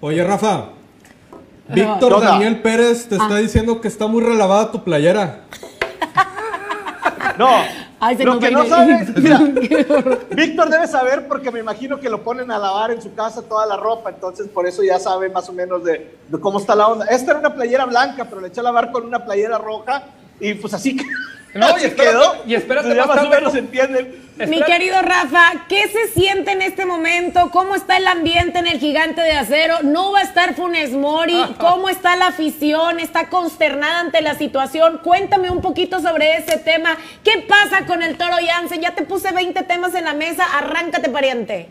[0.00, 0.70] Oye, Rafa.
[1.68, 2.20] Víctor.
[2.20, 5.42] Daniel Pérez te está diciendo que está muy relevada tu playera.
[7.38, 7.48] No,
[8.02, 8.64] Ay, se lo que no
[9.16, 9.38] mira,
[10.30, 13.66] Víctor debe saber porque me imagino que lo ponen a lavar en su casa toda
[13.66, 16.88] la ropa, entonces por eso ya sabe más o menos de, de cómo está la
[16.88, 17.04] onda.
[17.06, 20.04] Esta era una playera blanca, pero le eché a lavar con una playera roja
[20.40, 21.04] y pues así, que-
[21.54, 22.42] No, y espérate- quedó.
[22.46, 24.30] y espérate ya más o menos entienden.
[24.48, 27.50] Mi querido Rafa, ¿qué se siente en este momento?
[27.50, 29.76] ¿Cómo está el ambiente en el gigante de acero?
[29.82, 31.38] ¿No va a estar Funes Mori?
[31.58, 33.00] ¿Cómo está la afición?
[33.00, 35.00] ¿Está consternada ante la situación?
[35.04, 36.96] Cuéntame un poquito sobre ese tema.
[37.22, 38.80] ¿Qué pasa con el Toro Jansen?
[38.80, 41.68] Ya te puse 20 temas en la mesa, arráncate pariente.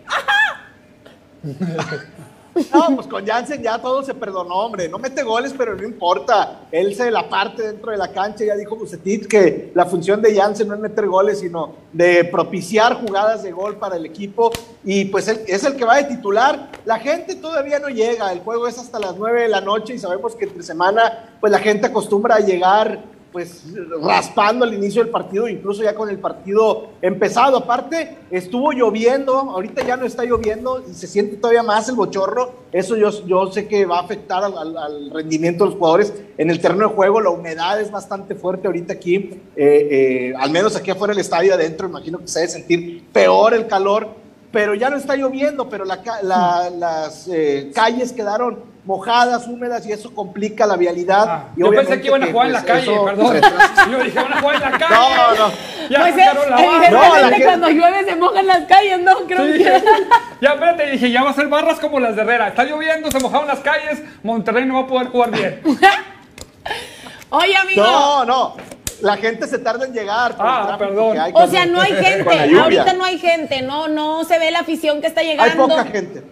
[2.74, 4.88] No, pues con Jansen ya todo se perdonó, hombre.
[4.88, 6.68] No mete goles, pero no importa.
[6.72, 8.46] Él se la parte dentro de la cancha.
[8.46, 12.96] Ya dijo Bucetit que la función de Jansen no es meter goles, sino de propiciar
[13.06, 14.52] jugadas de gol para el equipo.
[14.84, 16.70] Y pues él es el que va de titular.
[16.86, 18.32] La gente todavía no llega.
[18.32, 21.52] El juego es hasta las 9 de la noche y sabemos que entre semana, pues
[21.52, 23.00] la gente acostumbra a llegar
[23.32, 23.64] pues
[24.02, 27.58] raspando al inicio del partido, incluso ya con el partido empezado.
[27.58, 32.54] Aparte, estuvo lloviendo, ahorita ya no está lloviendo y se siente todavía más el bochorro.
[32.72, 36.60] Eso yo, yo sé que va a afectar al, rendimiento de los jugadores en el
[36.60, 37.22] terreno de juego.
[37.22, 41.54] La humedad es bastante fuerte ahorita aquí, eh, eh, al menos aquí afuera del estadio
[41.54, 44.08] adentro, imagino que se debe sentir peor el calor.
[44.52, 48.58] Pero ya no está lloviendo, pero las eh, calles quedaron
[48.90, 51.26] mojadas, húmedas y eso complica la vialidad.
[51.30, 53.42] Ah, y yo pensé que iban a jugar en la pues, calle, eso perdón.
[53.92, 54.96] Yo dije, van a jugar en la calle.
[54.96, 55.54] No, no.
[55.92, 56.66] Ya pues sacaron la barra.
[56.66, 59.16] No, evidentemente la gente- cuando llueve se mojan las calles, ¿no?
[59.28, 59.58] Creo Sí.
[59.60, 59.84] que...
[60.42, 62.48] Ya, espérate, dije, ya va a ser barras como las de Herrera.
[62.48, 65.62] Está lloviendo, se mojaron las calles, Monterrey no va a poder jugar bien.
[67.30, 67.84] Oye, amigo.
[67.84, 68.56] No, no.
[69.02, 70.36] La gente se tarda en llegar.
[70.40, 71.20] Ah, perdón.
[71.20, 72.58] hay O sea, no hay gente.
[72.60, 73.62] Ahorita no hay gente.
[73.62, 75.68] No, no se ve la afición que está Hay llegando.
[75.68, 76.24] poca gente.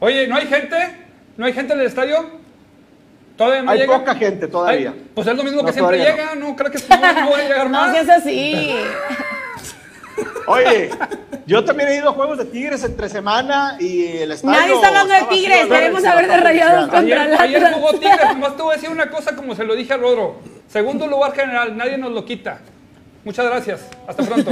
[0.00, 1.05] Oye, ¿no hay gente?
[1.36, 2.24] ¿No hay gente en el estadio?
[3.36, 3.98] ¿Todavía no Hay llega?
[3.98, 4.92] poca gente todavía.
[4.94, 6.56] Ay, pues es lo mismo No, que siempre llega, no.
[6.56, 7.92] creo que no, no va a llegar No más.
[7.92, 8.74] seas así.
[10.46, 10.90] Oye,
[11.44, 14.58] yo también he ido a juegos de Tigres entre semana y el estadio.
[14.58, 15.74] Nadie está hablando de vacío, Tigres, ¿no?
[15.74, 18.90] queremos saber de Rayados contra Ayer, la ayer jugó Tigres, nomás te voy a decir
[18.90, 20.36] una cosa como se lo dije a Rodro.
[20.68, 22.60] Segundo lugar general, nadie nos lo quita.
[23.24, 24.50] Muchas gracias, hasta pronto.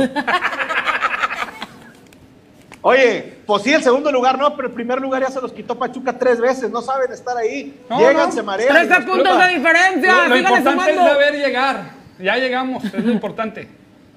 [2.86, 5.74] Oye, pues sí, el segundo lugar no, pero el primer lugar ya se los quitó
[5.78, 6.70] Pachuca tres veces.
[6.70, 7.80] No saben estar ahí.
[7.88, 8.32] No, Llegan, no.
[8.32, 8.86] se marean.
[8.86, 10.12] Trece puntos de diferencia.
[10.12, 11.90] Lo, lo importante es saber llegar.
[12.18, 13.66] Ya llegamos, es lo importante.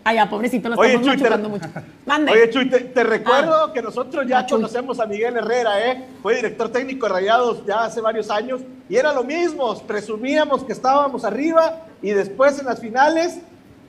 [0.04, 1.66] Ay, ya, pobrecito, lo Oye, estamos Chuy, te- mucho.
[2.06, 2.32] Mande.
[2.34, 4.58] Oye, Chuy, te, te recuerdo que nosotros ya Ah, Chuy.
[4.58, 6.06] conocemos a Miguel Herrera, ¿eh?
[6.22, 10.74] Fue director técnico de Rayados ya hace varios años y era lo mismo, presumíamos que
[10.74, 13.40] estábamos arriba y después en las finales,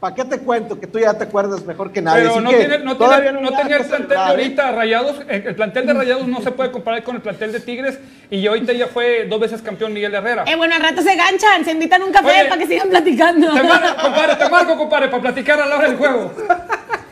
[0.01, 0.79] ¿para qué te cuento?
[0.79, 2.23] Que tú ya te acuerdas mejor que nadie.
[2.23, 4.19] Pero así no, que tiene, no, tiene- no tenía el plantel de ¿eh?
[4.19, 5.17] ahorita, Rayados.
[5.29, 7.99] El, el plantel de Rayados no se puede comparar con el plantel de Tigres.
[8.31, 10.45] Y ahorita ya fue dos veces campeón Miguel Herrera.
[10.47, 12.45] Eh, bueno, al rato se ganchan, se invitan un café Oye.
[12.49, 13.53] para que sigan platicando.
[13.55, 16.33] Te marco, compadre, te marco, compadre, para platicar a la hora del juego.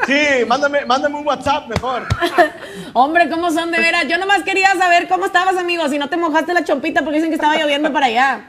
[0.06, 2.02] Sí, mándame, mándame un WhatsApp mejor.
[2.92, 4.06] Hombre, ¿cómo son de veras?
[4.06, 5.88] Yo nomás quería saber cómo estabas, amigo.
[5.88, 8.40] Si no te mojaste la chompita porque dicen que estaba lloviendo para allá.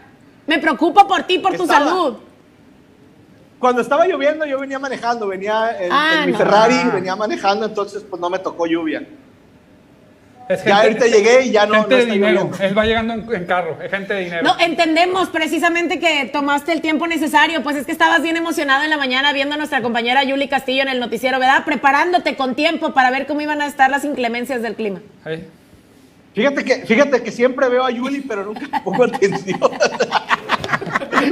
[0.46, 1.86] Me preocupa por ti, por tu Estaba.
[1.86, 2.18] salud.
[3.60, 6.38] Cuando estaba lloviendo yo venía manejando, venía en, Ah, en mi no.
[6.38, 9.04] Ferrari, venía manejando, entonces pues no me tocó lluvia.
[10.50, 12.34] Es Ya ahorita llegué y ya no- Gente no de dinero.
[12.44, 12.64] lloviendo.
[12.64, 14.44] Él va llegando en, en carro, es gente de dinero.
[14.44, 18.90] No, entendemos precisamente que tomaste el tiempo necesario, pues es que estabas bien emocionado en
[18.90, 21.66] la mañana viendo a nuestra compañera Yuli Castillo en el noticiero, ¿verdad?
[21.66, 25.02] Preparándote con tiempo para ver cómo iban a estar las inclemencias del clima.
[26.34, 29.60] Fíjate que, fíjate que siempre veo a Yuli, pero nunca pongo atención.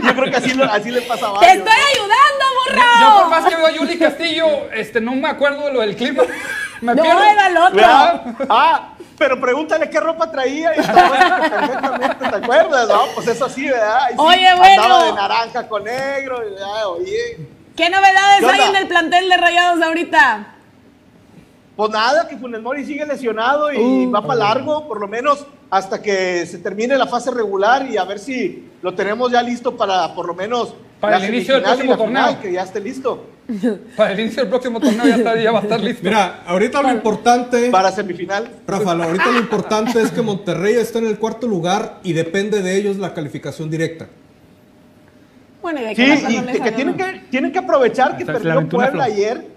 [0.03, 2.45] Yo creo que así, lo- así le pasa a ¡Te estoy ayudando,
[2.99, 3.29] Yo por burro!
[3.29, 6.23] más que veo a Yuli Castillo, este, no me acuerdo de lo del clima.
[6.81, 7.23] Me No, pierdo.
[7.23, 7.75] era el otro.
[7.75, 8.23] ¿Verdad?
[8.49, 13.01] Ah, pero pregúntale qué ropa traía y te acuerdas que perfectamente te acuerdas, ¿no?
[13.15, 14.07] Pues eso sí, ¿verdad?
[14.09, 15.03] Sí, Oye, Andaba bueno.
[15.05, 17.37] de naranja con negro, ah, oye.
[17.77, 20.47] ¿Qué novedades ¿Qué hay en el plantel de Rayados ahorita?
[21.75, 24.11] Pues nada, que Funes Mori sigue lesionado y Uh.
[24.11, 28.05] va para largo, por lo menos hasta que se termine la fase regular y a
[28.05, 31.97] ver si lo tenemos ya listo para por lo menos Para el inicio del próximo
[31.97, 32.39] torneo.
[32.41, 33.25] que ya esté listo
[33.97, 36.01] Para el inicio del próximo torneo ya, está- ya va a estar listo.
[36.03, 38.49] Mira, ahorita lo importante, para semifinal.
[38.65, 42.61] Rafa, lo- ahorita lo importante es que Monterrey está en el cuarto lugar y depende
[42.61, 44.07] de ellos la calificación directa.
[45.61, 48.67] Bueno, y de Sí, que y no que tienen que, tienen que aprovechar que perdió
[48.69, 49.01] Puebla flor.
[49.03, 49.54] ayer.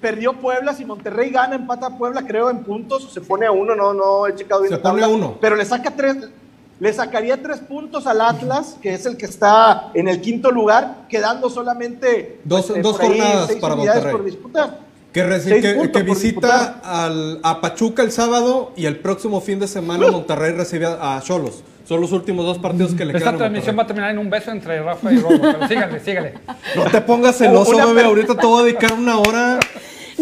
[0.00, 3.74] Perdió Puebla, si Monterrey gana, empata a Puebla, creo, en puntos, se pone a uno,
[3.74, 5.36] no, no he checado bien Se tabla, a uno.
[5.40, 6.16] Pero le saca tres,
[6.78, 11.06] le sacaría tres puntos al Atlas, que es el que está en el quinto lugar,
[11.08, 14.12] quedando solamente Dos- eh, dos por ahí jornadas para Monterrey.
[14.12, 14.89] por disputar.
[15.12, 19.66] Que, reci- que- que visita al, a Pachuca el sábado y el próximo fin de
[19.66, 21.62] semana Monterrey recibe a, Cholos.
[21.88, 23.34] Son los últimos dos partidos que le Esta quedan.
[23.34, 25.40] a transmisión va a terminar en un beso entre Rafa y Robo.
[25.40, 26.34] Pero sígale, sígale.
[26.76, 27.94] No te pongas celoso, bebé.
[27.94, 29.58] per- Ahorita te voy a dedicar una hora.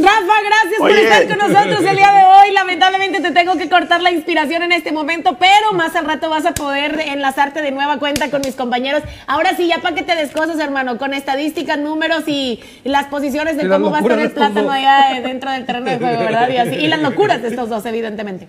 [0.03, 2.53] Rafa, gracias por estar con nosotros el día de hoy.
[2.53, 6.47] Lamentablemente te tengo que cortar la inspiración en este momento, pero más al rato vas
[6.47, 9.03] a poder enlazarte de nueva cuenta con mis compañeros.
[9.27, 13.65] Ahora sí, ya para que te descosas, hermano, con estadísticas, números y las posiciones de
[13.65, 16.49] Y cómo va a estos plátano allá dentro del terreno de juego, ¿verdad?
[16.49, 16.75] Y, así.
[16.77, 18.47] y las locuras de estos dos, evidentemente.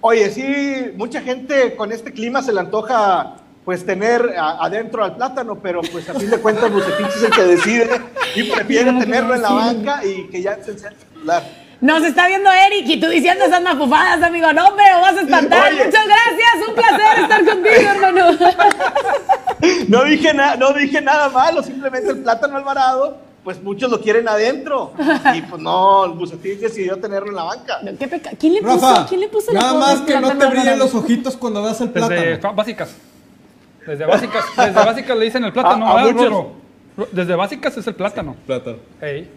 [0.00, 5.16] Oye, sí, mucha gente con este clima se le antoja pues tener a- adentro al
[5.16, 8.00] plátano, pero pues a fin de cuentas Bucetich es el que decide
[8.34, 11.42] y prefiere tenerlo en la banca y que ya se el titular.
[11.80, 14.52] Nos está viendo Eric y tú diciendo esas mafufadas, amigo.
[14.52, 15.72] No, hombre, lo vas a espantar.
[15.72, 15.84] Oye.
[15.84, 16.68] Muchas gracias.
[16.68, 18.38] Un placer estar contigo, hermano.
[19.88, 24.28] No dije, na- no dije nada malo, simplemente el plátano alvarado, pues muchos lo quieren
[24.28, 24.92] adentro.
[25.34, 27.78] Y pues no, Bucetich decidió tenerlo en la banca.
[27.82, 30.36] No, qué peca- ¿Quién le puso, Rafa, ¿quién le puso la nada más que no
[30.36, 32.38] te brillen los ojitos cuando veas el Desde plátano.
[32.42, 32.90] fa- básicas.
[33.86, 34.44] Desde básicas.
[34.56, 35.86] Desde básicas le dicen el plátano.
[35.86, 36.30] A- a ¿verdad, muchos.
[36.30, 37.08] Rorro?
[37.12, 38.36] Desde básicas es el plátano.
[38.46, 38.78] Plátano.
[39.00, 39.30] Ey.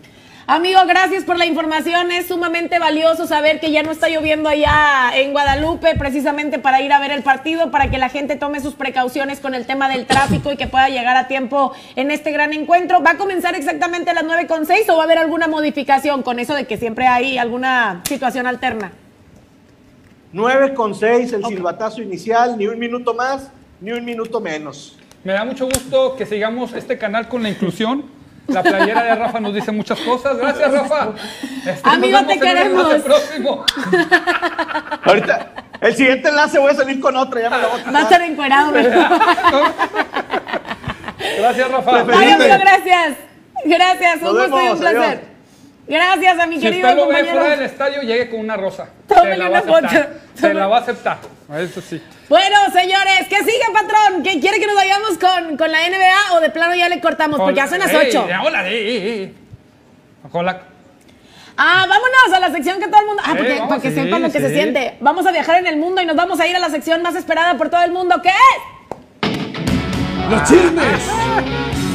[0.49, 2.09] Amigo, gracias por la información.
[2.09, 6.93] Es sumamente valioso saber que ya no está lloviendo allá en Guadalupe, precisamente para ir
[6.93, 10.05] a ver el partido, para que la gente tome sus precauciones con el tema del
[10.05, 13.03] tráfico y que pueda llegar a tiempo en este gran encuentro.
[13.03, 16.53] ¿Va a comenzar exactamente a las 9.6 o va a haber alguna modificación con eso
[16.53, 18.93] de que siempre hay alguna situación alterna?
[20.31, 24.97] 9 con 6 el silbatazo inicial, ni un minuto más, ni un minuto menos.
[25.23, 28.05] Me da mucho gusto que sigamos este canal con la inclusión.
[28.47, 30.37] La playera de Rafa nos dice muchas cosas.
[30.37, 31.09] Gracias, Rafa.
[31.65, 32.85] Este, Amigo, te el queremos.
[32.85, 33.65] enlace próximo.
[35.03, 35.51] Ahorita,
[35.81, 38.03] el siguiente enlace voy a salir con otra, ya me la voy a Va a
[38.03, 38.71] estar encuerado.
[41.39, 41.91] Gracias, Rafa.
[42.17, 43.17] Ay, amigo, gracias.
[43.65, 44.97] Gracias, un Nos gusto y un placer.
[45.01, 45.19] adiós.
[45.87, 47.39] Gracias a mi Si querido usted lo ve compañero.
[47.39, 48.87] fuera del estadio, llegue con una rosa.
[49.07, 50.07] Tómale Se la va una.
[50.35, 51.17] Se la va a aceptar.
[51.57, 52.01] Eso sí.
[52.27, 54.21] Bueno, señores, ¿qué sigue, patrón?
[54.21, 57.39] ¿Qué quiere que nos vayamos con, con la NBA o de plano ya le cortamos?
[57.39, 58.27] Porque ya son las Ey, 8.
[58.43, 58.65] Hola.
[60.29, 60.61] Con la-
[61.59, 63.23] Ah, vámonos a la sección que todo el mundo.
[63.25, 64.97] Ah, porque, para que sí, sepan lo que se siente.
[64.99, 67.15] Vamos a viajar en el mundo y nos vamos a ir a la sección más
[67.15, 69.29] esperada por todo el mundo, ¿qué es?
[70.29, 71.86] ¡Los chismes!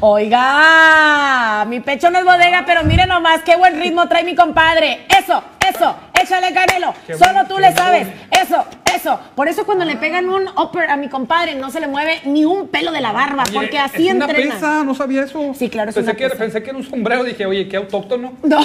[0.00, 5.06] Oiga, mi pecho no es bodega, pero mire nomás qué buen ritmo trae mi compadre.
[5.08, 6.94] Eso, eso, échale canelo.
[7.06, 7.76] Qué Solo buen- tú le buen.
[7.76, 8.08] sabes.
[8.30, 9.18] Eso, eso.
[9.34, 12.44] Por eso cuando le pegan un upper a mi compadre no se le mueve ni
[12.44, 14.54] un pelo de la barba, Oye, porque así es una entrena.
[14.54, 15.52] pesa, no sabía eso.
[15.54, 16.38] Sí, claro, es pensé una que, pesa.
[16.38, 18.32] pensé que era un sombrero, dije, oye, qué autóctono.
[18.42, 18.60] No,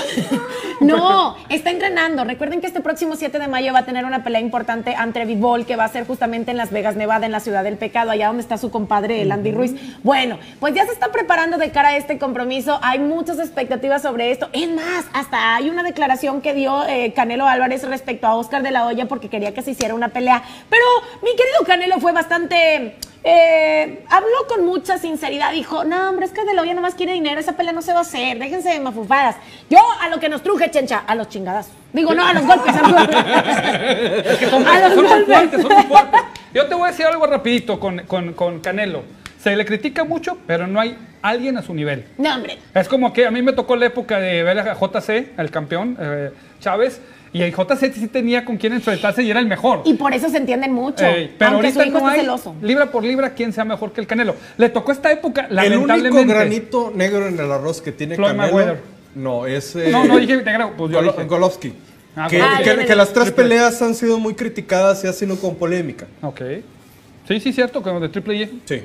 [0.81, 2.23] no, está entrenando.
[2.23, 5.65] Recuerden que este próximo 7 de mayo va a tener una pelea importante ante Vivol,
[5.65, 8.27] que va a ser justamente en Las Vegas, Nevada, en la ciudad del pecado, allá
[8.27, 9.75] donde está su compadre, el Andy Ruiz.
[10.03, 12.79] Bueno, pues ya se está preparando de cara a este compromiso.
[12.81, 14.47] Hay muchas expectativas sobre esto.
[14.53, 18.71] Es más, hasta hay una declaración que dio eh, Canelo Álvarez respecto a Oscar de
[18.71, 20.43] la Hoya porque quería que se hiciera una pelea.
[20.69, 20.83] Pero
[21.21, 22.95] mi querido Canelo fue bastante.
[23.23, 27.13] eh, habló con mucha sinceridad, dijo, no, hombre, es que de la Hoya nomás quiere
[27.13, 29.35] dinero, esa pelea no se va a hacer, déjense de mafufadas.
[29.69, 31.69] Yo a lo que nos truje, chencha, a los chingadas.
[31.91, 32.75] Digo, no, a los golpes.
[32.75, 32.91] A los,
[34.49, 35.25] Son, a los son muy golpes.
[35.25, 36.21] fuertes, son muy fuertes.
[36.53, 39.03] Yo te voy a decir algo rapidito con, con, con Canelo.
[39.41, 42.05] Se le critica mucho, pero no hay alguien a su nivel.
[42.17, 42.57] No, hombre.
[42.73, 45.97] Es como que a mí me tocó la época de ver a JC, el campeón,
[45.99, 47.01] eh, Chávez,
[47.31, 49.81] y el JC sí tenía con quién enfrentarse y era el mejor.
[49.85, 51.05] Y por eso se entienden mucho.
[51.05, 52.55] Ey, pero aunque su ahorita hijo no hay celoso.
[52.61, 54.35] libra por libra quién sea mejor que el Canelo.
[54.57, 56.17] Le tocó esta época, El lamentablemente.
[56.21, 58.53] único granito negro en el arroz que tiene Floyd Canelo.
[58.53, 58.79] Mayweather.
[59.15, 59.75] No, es.
[59.75, 61.23] eh, No, no dije negro, pues yo Golo- dije.
[61.25, 61.73] Golovkin.
[62.15, 63.43] Ah, que, que- Ah, que ya, las tres Triple.
[63.43, 66.05] peleas han sido muy criticadas y ha sido con polémica.
[66.21, 66.41] Ok.
[67.27, 68.61] Sí, sí, cierto, como de Triple Y.
[68.65, 68.81] Sí.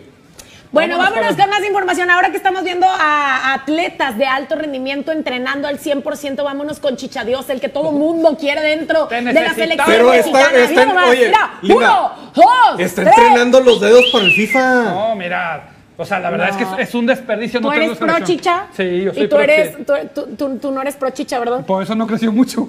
[0.75, 2.11] Bueno, Vámonos vámonos con- más información.
[2.11, 7.49] Ahora que estamos viendo a atletas de alto rendimiento entrenando al 100%, vámonos con Chichadios,
[7.49, 10.59] el que todo mundo quiere dentro de la selección Pero está- mexicana.
[10.65, 13.15] está en- Mira oye, mira, Linda, uno, dos, Está tres.
[13.17, 14.83] entrenando los dedos para el FIFA.
[14.83, 15.69] No, mira.
[15.97, 16.59] O sea, la verdad No.
[16.59, 18.27] es que es, un desperdicio ¿Tú no eres pro selección.
[18.27, 18.67] chicha?
[18.77, 21.39] Sí, yo soy Y tú pro eres, tú, tú- tú- tú no eres pro chicha,
[21.39, 21.65] ¿verdad?
[21.65, 22.69] Por eso no creció mucho.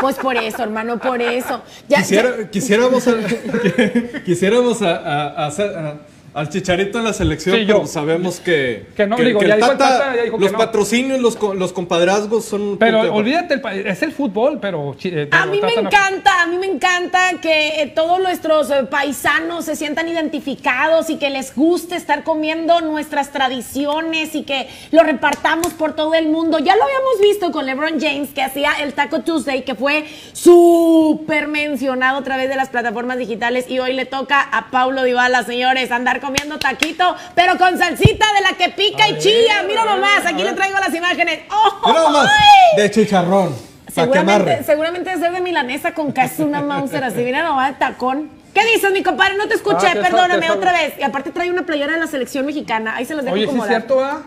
[0.00, 1.62] Pues por eso, hermano, por eso.
[1.88, 3.14] Ya, Quisiera- ya- quisiéramos a-
[4.24, 5.94] quisiéramos a- a- a hacer- a-
[6.34, 7.76] al Chicharito en la selección, Sí, yo.
[7.76, 10.52] pero sabemos que, Que no, digo, ya el dijo el Tata, ya dijo que los
[10.52, 10.58] no.
[10.58, 14.96] patrocinios, los, co- los compadrazgos son Pero punto olvídate, el es el fútbol, pero...
[15.04, 18.82] eh, A mí me no- encanta, a mí me encanta que eh, todos nuestros eh,
[18.90, 25.04] paisanos se sientan identificados y que les guste estar comiendo nuestras tradiciones y que lo
[25.04, 26.58] repartamos por todo el mundo.
[26.58, 31.46] Ya lo habíamos visto con LeBron James que hacía el Taco Tuesday, que fue súper
[31.46, 35.92] mencionado a través de las plataformas digitales y hoy le toca a Paulo Dybala, señores,
[35.92, 39.62] andar comiendo taquito, pero con salsita de la que pica y chilla.
[39.66, 41.40] Mira nomás, aquí le traigo las imágenes.
[41.50, 41.88] ¡Oh!
[41.88, 42.30] Mira
[42.76, 43.54] de chicharrón.
[43.92, 47.22] Seguramente, seguramente debe ser de milanesa con queso, una Mauser así.
[47.22, 48.30] Mira nomás el tacón.
[48.52, 49.36] ¿Qué dices, mi compadre?
[49.36, 50.94] No te escuché, Ah, perdóname otra vez.
[50.98, 52.94] Y aparte trae una playera de la selección mexicana.
[52.96, 53.68] Ahí se los dejo Oye, sí es acomodar.
[53.82, 54.22] cierto, ¿ah?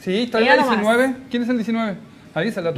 [0.00, 0.78] Sí, trae Mira la nomás.
[0.80, 1.14] 19.
[1.30, 1.96] ¿Quién es el 19?
[2.34, 2.70] Ahí se la.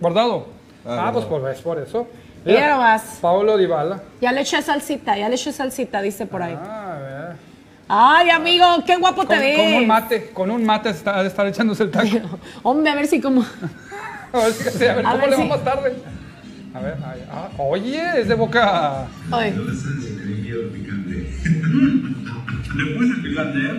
[0.00, 0.46] Guardado.
[0.86, 2.08] Ah, Ah, pues por, es por eso.
[2.44, 3.02] Mira nomás.
[3.20, 4.02] Pablo Dybala.
[4.20, 6.56] Ya le eché salsita, ya le eché salsita, dice por ahí.
[6.60, 7.36] Ah, a ver.
[7.94, 9.58] Ay, amigo, qué guapo te Con, ves.
[9.58, 12.08] con un mate, con un mate está, de estar echándose el taco.
[12.62, 13.44] Hombre, a ver si como...
[14.32, 15.92] A ver, si- a ver A cómo ver le si- va más tarde.
[16.74, 19.04] A ver, ahí, ah, oye, es de boca.
[19.30, 19.50] Ay.
[19.50, 19.84] Después
[23.10, 23.72] el picante, ¿eh?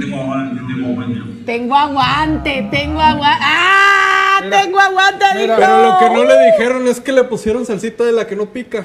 [0.00, 1.20] Tengo aguante, tengo aguante.
[1.44, 3.38] Tengo aguante, tengo aguante.
[3.42, 4.40] ¡Ah!
[4.42, 5.68] Mira, tengo aguante, mira, dijo.
[5.68, 8.46] Pero lo que no le dijeron es que le pusieron salsita de la que no
[8.46, 8.82] pica.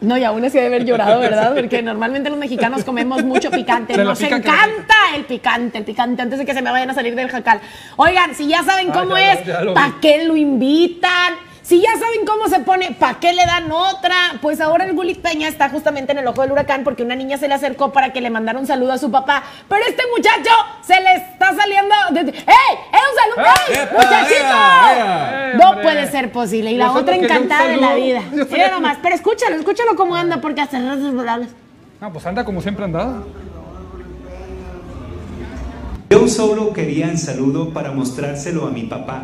[0.00, 1.54] No, y aún así debe haber llorado, ¿verdad?
[1.54, 3.94] Porque normalmente los mexicanos comemos mucho picante.
[3.94, 7.14] Se Nos encanta el picante, el picante, antes de que se me vayan a salir
[7.14, 7.60] del jacal.
[7.96, 9.40] Oigan, si ya saben Ah, cómo ya es,
[9.74, 11.34] ¿para qué lo invitan?
[11.70, 14.16] Si ya saben cómo se pone, ¿para qué le dan otra?
[14.42, 17.38] Pues ahora el Gulit Peña está justamente en el ojo del huracán porque una niña
[17.38, 19.44] se le acercó para que le mandara un saludo a su papá.
[19.68, 20.50] Pero este muchacho
[20.82, 21.94] se le está saliendo.
[22.10, 22.74] de- ¡Ey!
[22.92, 23.54] ¡Es un saludo!
[23.68, 23.74] ¡Ey!
[23.84, 25.58] ¡Epa, ¡Muchachito!
[25.64, 26.72] No puede ser posible.
[26.72, 28.04] Y la otra encantada de la saludo.
[28.04, 28.22] vida.
[28.50, 31.14] Mira nomás, pero escúchalo, escúchalo cómo anda, porque hasta ratos.
[32.00, 33.28] No, pues anda como siempre andado.
[36.10, 39.22] Yo solo quería un saludo para mostrárselo a mi papá.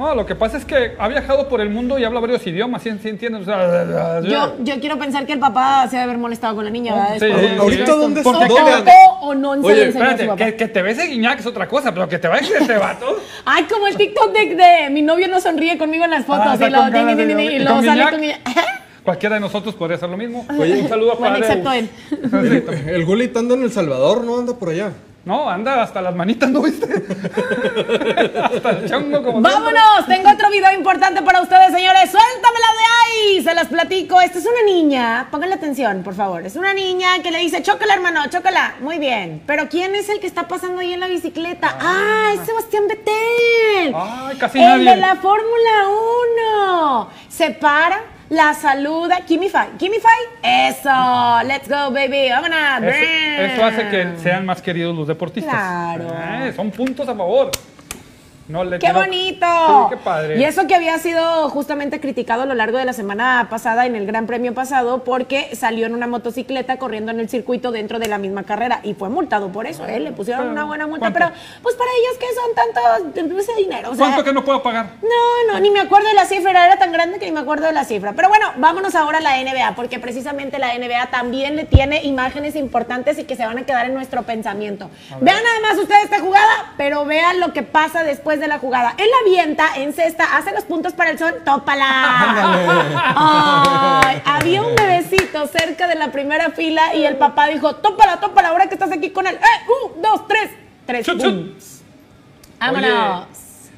[0.00, 2.82] No, lo que pasa es que ha viajado por el mundo y habla varios idiomas,
[2.82, 3.26] ¿sí, sí?
[3.26, 6.70] O sea, Yo, yo quiero pensar que el papá se debe haber molestado con la
[6.70, 7.16] niña, ¿verdad?
[7.18, 7.98] Sí, de- sí, ¿Ahorita sí.
[8.00, 8.64] dónde Porque está?
[8.64, 8.92] que- ¿Dónde?
[9.20, 10.36] O, no se Oye, a su Espérate, papá.
[10.46, 12.78] que, que te ves de guiñac es otra cosa, pero que te vayas de este
[12.78, 13.14] vato.
[13.44, 16.46] Ay, como el TikTok de, de mi novio no sonríe conmigo en las fotos.
[16.48, 16.70] Ah, está y
[17.14, 18.10] de- tin, tin, y ¿y luego sale Guiñac?
[18.10, 18.40] con Guiñac.
[19.04, 20.46] Cualquiera de nosotros podría hacer lo mismo.
[20.58, 21.88] Oye, un saludo bueno, para excepto él.
[22.86, 24.38] El Gulit anda en El Salvador, ¿no?
[24.38, 24.92] Anda por allá.
[25.22, 26.86] No, anda hasta las manitas, ¿no viste?
[28.42, 32.10] hasta el chongo como Vámonos, tengo otro video importante para ustedes, señores.
[32.10, 34.18] Suéltamela de ahí, se las platico.
[34.20, 36.46] Esta es una niña, pónganle atención, por favor.
[36.46, 38.76] Es una niña que le dice, chócala, hermano, chócala.
[38.80, 39.42] Muy bien.
[39.46, 41.76] Pero ¿quién es el que está pasando ahí en la bicicleta?
[41.78, 43.94] Ah, es Sebastián Vettel.
[43.94, 44.90] Ay, casi el nadie.
[44.90, 45.88] de la Fórmula
[46.96, 47.10] 1.
[47.28, 48.00] Se para.
[48.30, 50.08] La saluda, Kimify, Kimify,
[50.40, 50.88] eso,
[51.48, 52.84] let's go baby, vámonos.
[52.84, 55.52] Eso, eso hace que sean más queridos los deportistas.
[55.52, 56.06] Claro.
[56.46, 57.50] Eh, son puntos a favor.
[58.50, 59.46] No le ¡Qué bonito!
[59.46, 60.38] Sí, qué padre.
[60.38, 63.94] Y eso que había sido justamente criticado a lo largo de la semana pasada en
[63.94, 68.08] el Gran Premio pasado porque salió en una motocicleta corriendo en el circuito dentro de
[68.08, 70.00] la misma carrera y fue multado por eso, ¿eh?
[70.00, 71.18] Le pusieron una buena multa, ¿Cuánto?
[71.18, 71.30] pero
[71.62, 74.86] pues para ellos que son tantos ese dinero, o sea, ¿Cuánto que no puedo pagar?
[75.02, 77.66] no, no, ni me acuerdo de la cifra, era tan grande que ni me acuerdo
[77.66, 78.12] de la cifra.
[78.14, 82.56] Pero bueno, vámonos ahora a la NBA, porque precisamente la NBA también le tiene imágenes
[82.56, 84.90] importantes y que se van a quedar en nuestro pensamiento.
[85.20, 88.94] Vean nada más ustedes esta jugada, pero vean lo que pasa después de la jugada.
[88.98, 91.86] Él la avienta, en cesta, hace los puntos para el sol, tópala.
[93.16, 98.48] Ay, había un bebecito cerca de la primera fila y el papá dijo, tópala, tópala,
[98.48, 99.36] ahora que estás aquí con él.
[99.36, 99.70] ¡Eh!
[99.96, 100.50] Un, dos, tres.
[100.86, 101.06] Tres.
[101.06, 101.22] Chut.
[102.58, 103.26] Vámonos.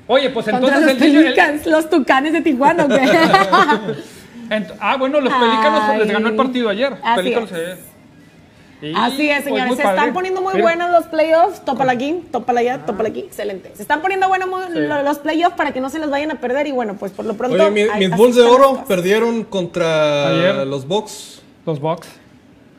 [0.06, 2.94] Oye, pues entonces los el los tucanes de Tijuana, ¿o qué?
[4.50, 6.94] ent- ah, bueno, los pelícanos les ganó el partido ayer.
[7.02, 7.58] Así Pelícanos, es.
[7.58, 7.82] eh.
[8.96, 9.76] Así es, pues, señores.
[9.76, 9.98] se padre.
[9.98, 11.64] están poniendo muy Mira, buenos los playoffs.
[11.64, 13.20] Tópala aquí, tópala allá, tópala aquí.
[13.20, 13.70] Excelente.
[13.74, 14.48] Se están poniendo buenos
[15.04, 16.66] los playoffs para que no se los vayan a perder.
[16.66, 17.54] Y bueno, pues por lo pronto.
[17.56, 18.86] Oye, mi- ahí- mis Bulls de Oro cosas.
[18.86, 20.66] perdieron contra Ayer.
[20.66, 22.08] los Bucks Los Bucks.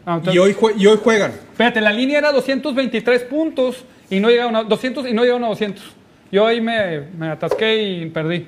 [0.05, 1.31] Ah, entonces- y hoy, y hoy juegan.
[1.31, 5.47] Espérate, la línea era 223 puntos y no llegaron a 200 y no llegaron a
[5.47, 5.83] 200.
[6.31, 8.45] Yo ahí me, me atasqué y perdí.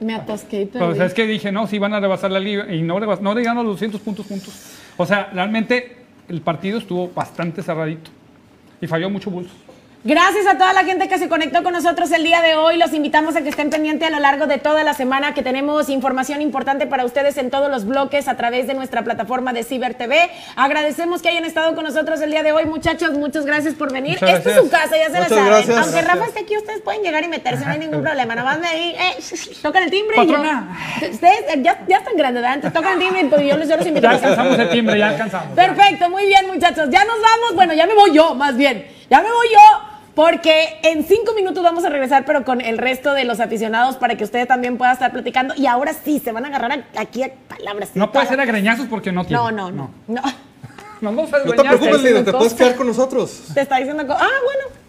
[0.00, 0.84] Me atasqué y perdí.
[0.86, 3.34] Pues es que dije, no, si van a rebasar la liga y no, rebas- no
[3.34, 4.54] llegaron a los 200 puntos juntos.
[4.96, 5.97] O sea, realmente
[6.28, 8.10] el partido estuvo bastante cerradito
[8.80, 9.50] y falló mucho Bulls.
[10.04, 12.76] Gracias a toda la gente que se conectó con nosotros el día de hoy.
[12.76, 15.88] Los invitamos a que estén pendientes a lo largo de toda la semana que tenemos
[15.88, 19.94] información importante para ustedes en todos los bloques a través de nuestra plataforma de Ciber
[19.94, 20.30] TV.
[20.54, 23.10] Agradecemos que hayan estado con nosotros el día de hoy, muchachos.
[23.14, 24.18] Muchas gracias por venir.
[24.20, 24.82] Muchas Esta es su gracias.
[24.82, 25.46] casa, ya se la saben.
[25.46, 25.76] gracias.
[25.76, 26.14] Aunque Gracias.
[26.14, 28.36] Rafa esté aquí, ustedes pueden llegar y meterse, no hay ningún problema.
[28.36, 29.16] Nomás me ahí, eh,
[29.62, 30.16] tocan el timbre.
[30.22, 31.10] y yo-.
[31.10, 32.54] Ustedes eh, ya, ya están grandes, ¿verdad?
[32.54, 34.04] Entonces tocan el timbre y pues yo les yo los invito.
[34.04, 35.56] Ya alcanzamos el timbre, ya alcanzamos.
[35.56, 36.88] Perfecto, muy bien, muchachos.
[36.88, 37.56] Ya nos vamos.
[37.56, 38.96] Bueno, ya me voy yo, más bien.
[39.10, 39.88] Ya me voy yo.
[40.14, 44.16] Porque en cinco minutos vamos a regresar, pero con el resto de los aficionados para
[44.16, 45.54] que ustedes también puedan estar platicando.
[45.56, 47.90] Y ahora sí, se van a agarrar a- aquí a palabras.
[47.94, 49.40] No puede ser a greñazos porque no tiene.
[49.40, 49.90] No, no, no.
[50.08, 50.22] no.
[51.00, 53.44] Te preocupes, Lina, te puedes quedar con nosotros.
[53.54, 54.02] Te está diciendo.
[54.18, 54.87] Ah, bueno.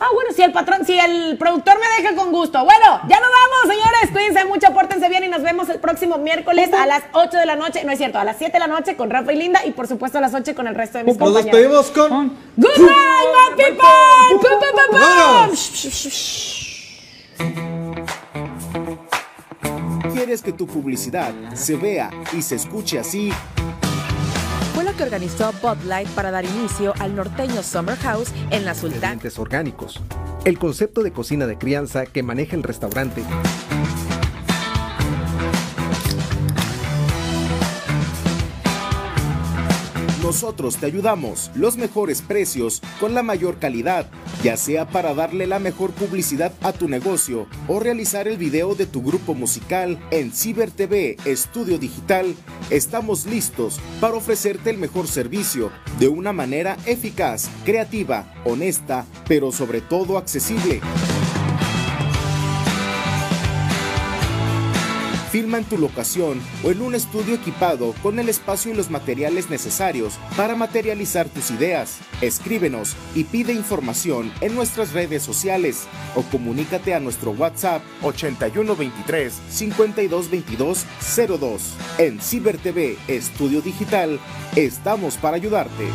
[0.00, 2.64] Ah, bueno, si el patrón, si el productor me deja con gusto.
[2.64, 4.10] Bueno, ya nos vamos, señores.
[4.12, 7.56] Cuídense mucho, pórtense bien y nos vemos el próximo miércoles a las 8 de la
[7.56, 7.82] noche.
[7.84, 9.88] No es cierto, a las 7 de la noche con Rafa y Linda y por
[9.88, 11.52] supuesto a las 8 con el resto de mis Nos compañeros.
[11.52, 12.28] despedimos con...
[12.56, 13.88] Good night, my people!
[14.30, 15.00] Pum, pum, pum, pum.
[15.00, 15.72] Vámonos.
[20.14, 23.32] ¿Quieres que tu publicidad se vea y se escuche así?
[24.98, 30.00] Que organizó Bud Light para dar inicio al norteño Summer House en la ingredientes orgánicos.
[30.44, 33.22] El concepto de cocina de crianza que maneja el restaurante
[40.28, 44.10] Nosotros te ayudamos, los mejores precios con la mayor calidad,
[44.42, 48.84] ya sea para darle la mejor publicidad a tu negocio o realizar el video de
[48.84, 52.34] tu grupo musical en Ciber TV Estudio Digital.
[52.68, 59.80] Estamos listos para ofrecerte el mejor servicio de una manera eficaz, creativa, honesta, pero sobre
[59.80, 60.82] todo accesible.
[65.38, 69.50] Filma en tu locación o en un estudio equipado con el espacio y los materiales
[69.50, 72.00] necesarios para materializar tus ideas.
[72.20, 75.86] Escríbenos y pide información en nuestras redes sociales
[76.16, 80.84] o comunícate a nuestro WhatsApp 8123 5222
[81.38, 81.74] 02.
[81.98, 84.18] En Ciber TV Estudio Digital
[84.56, 85.86] estamos para ayudarte.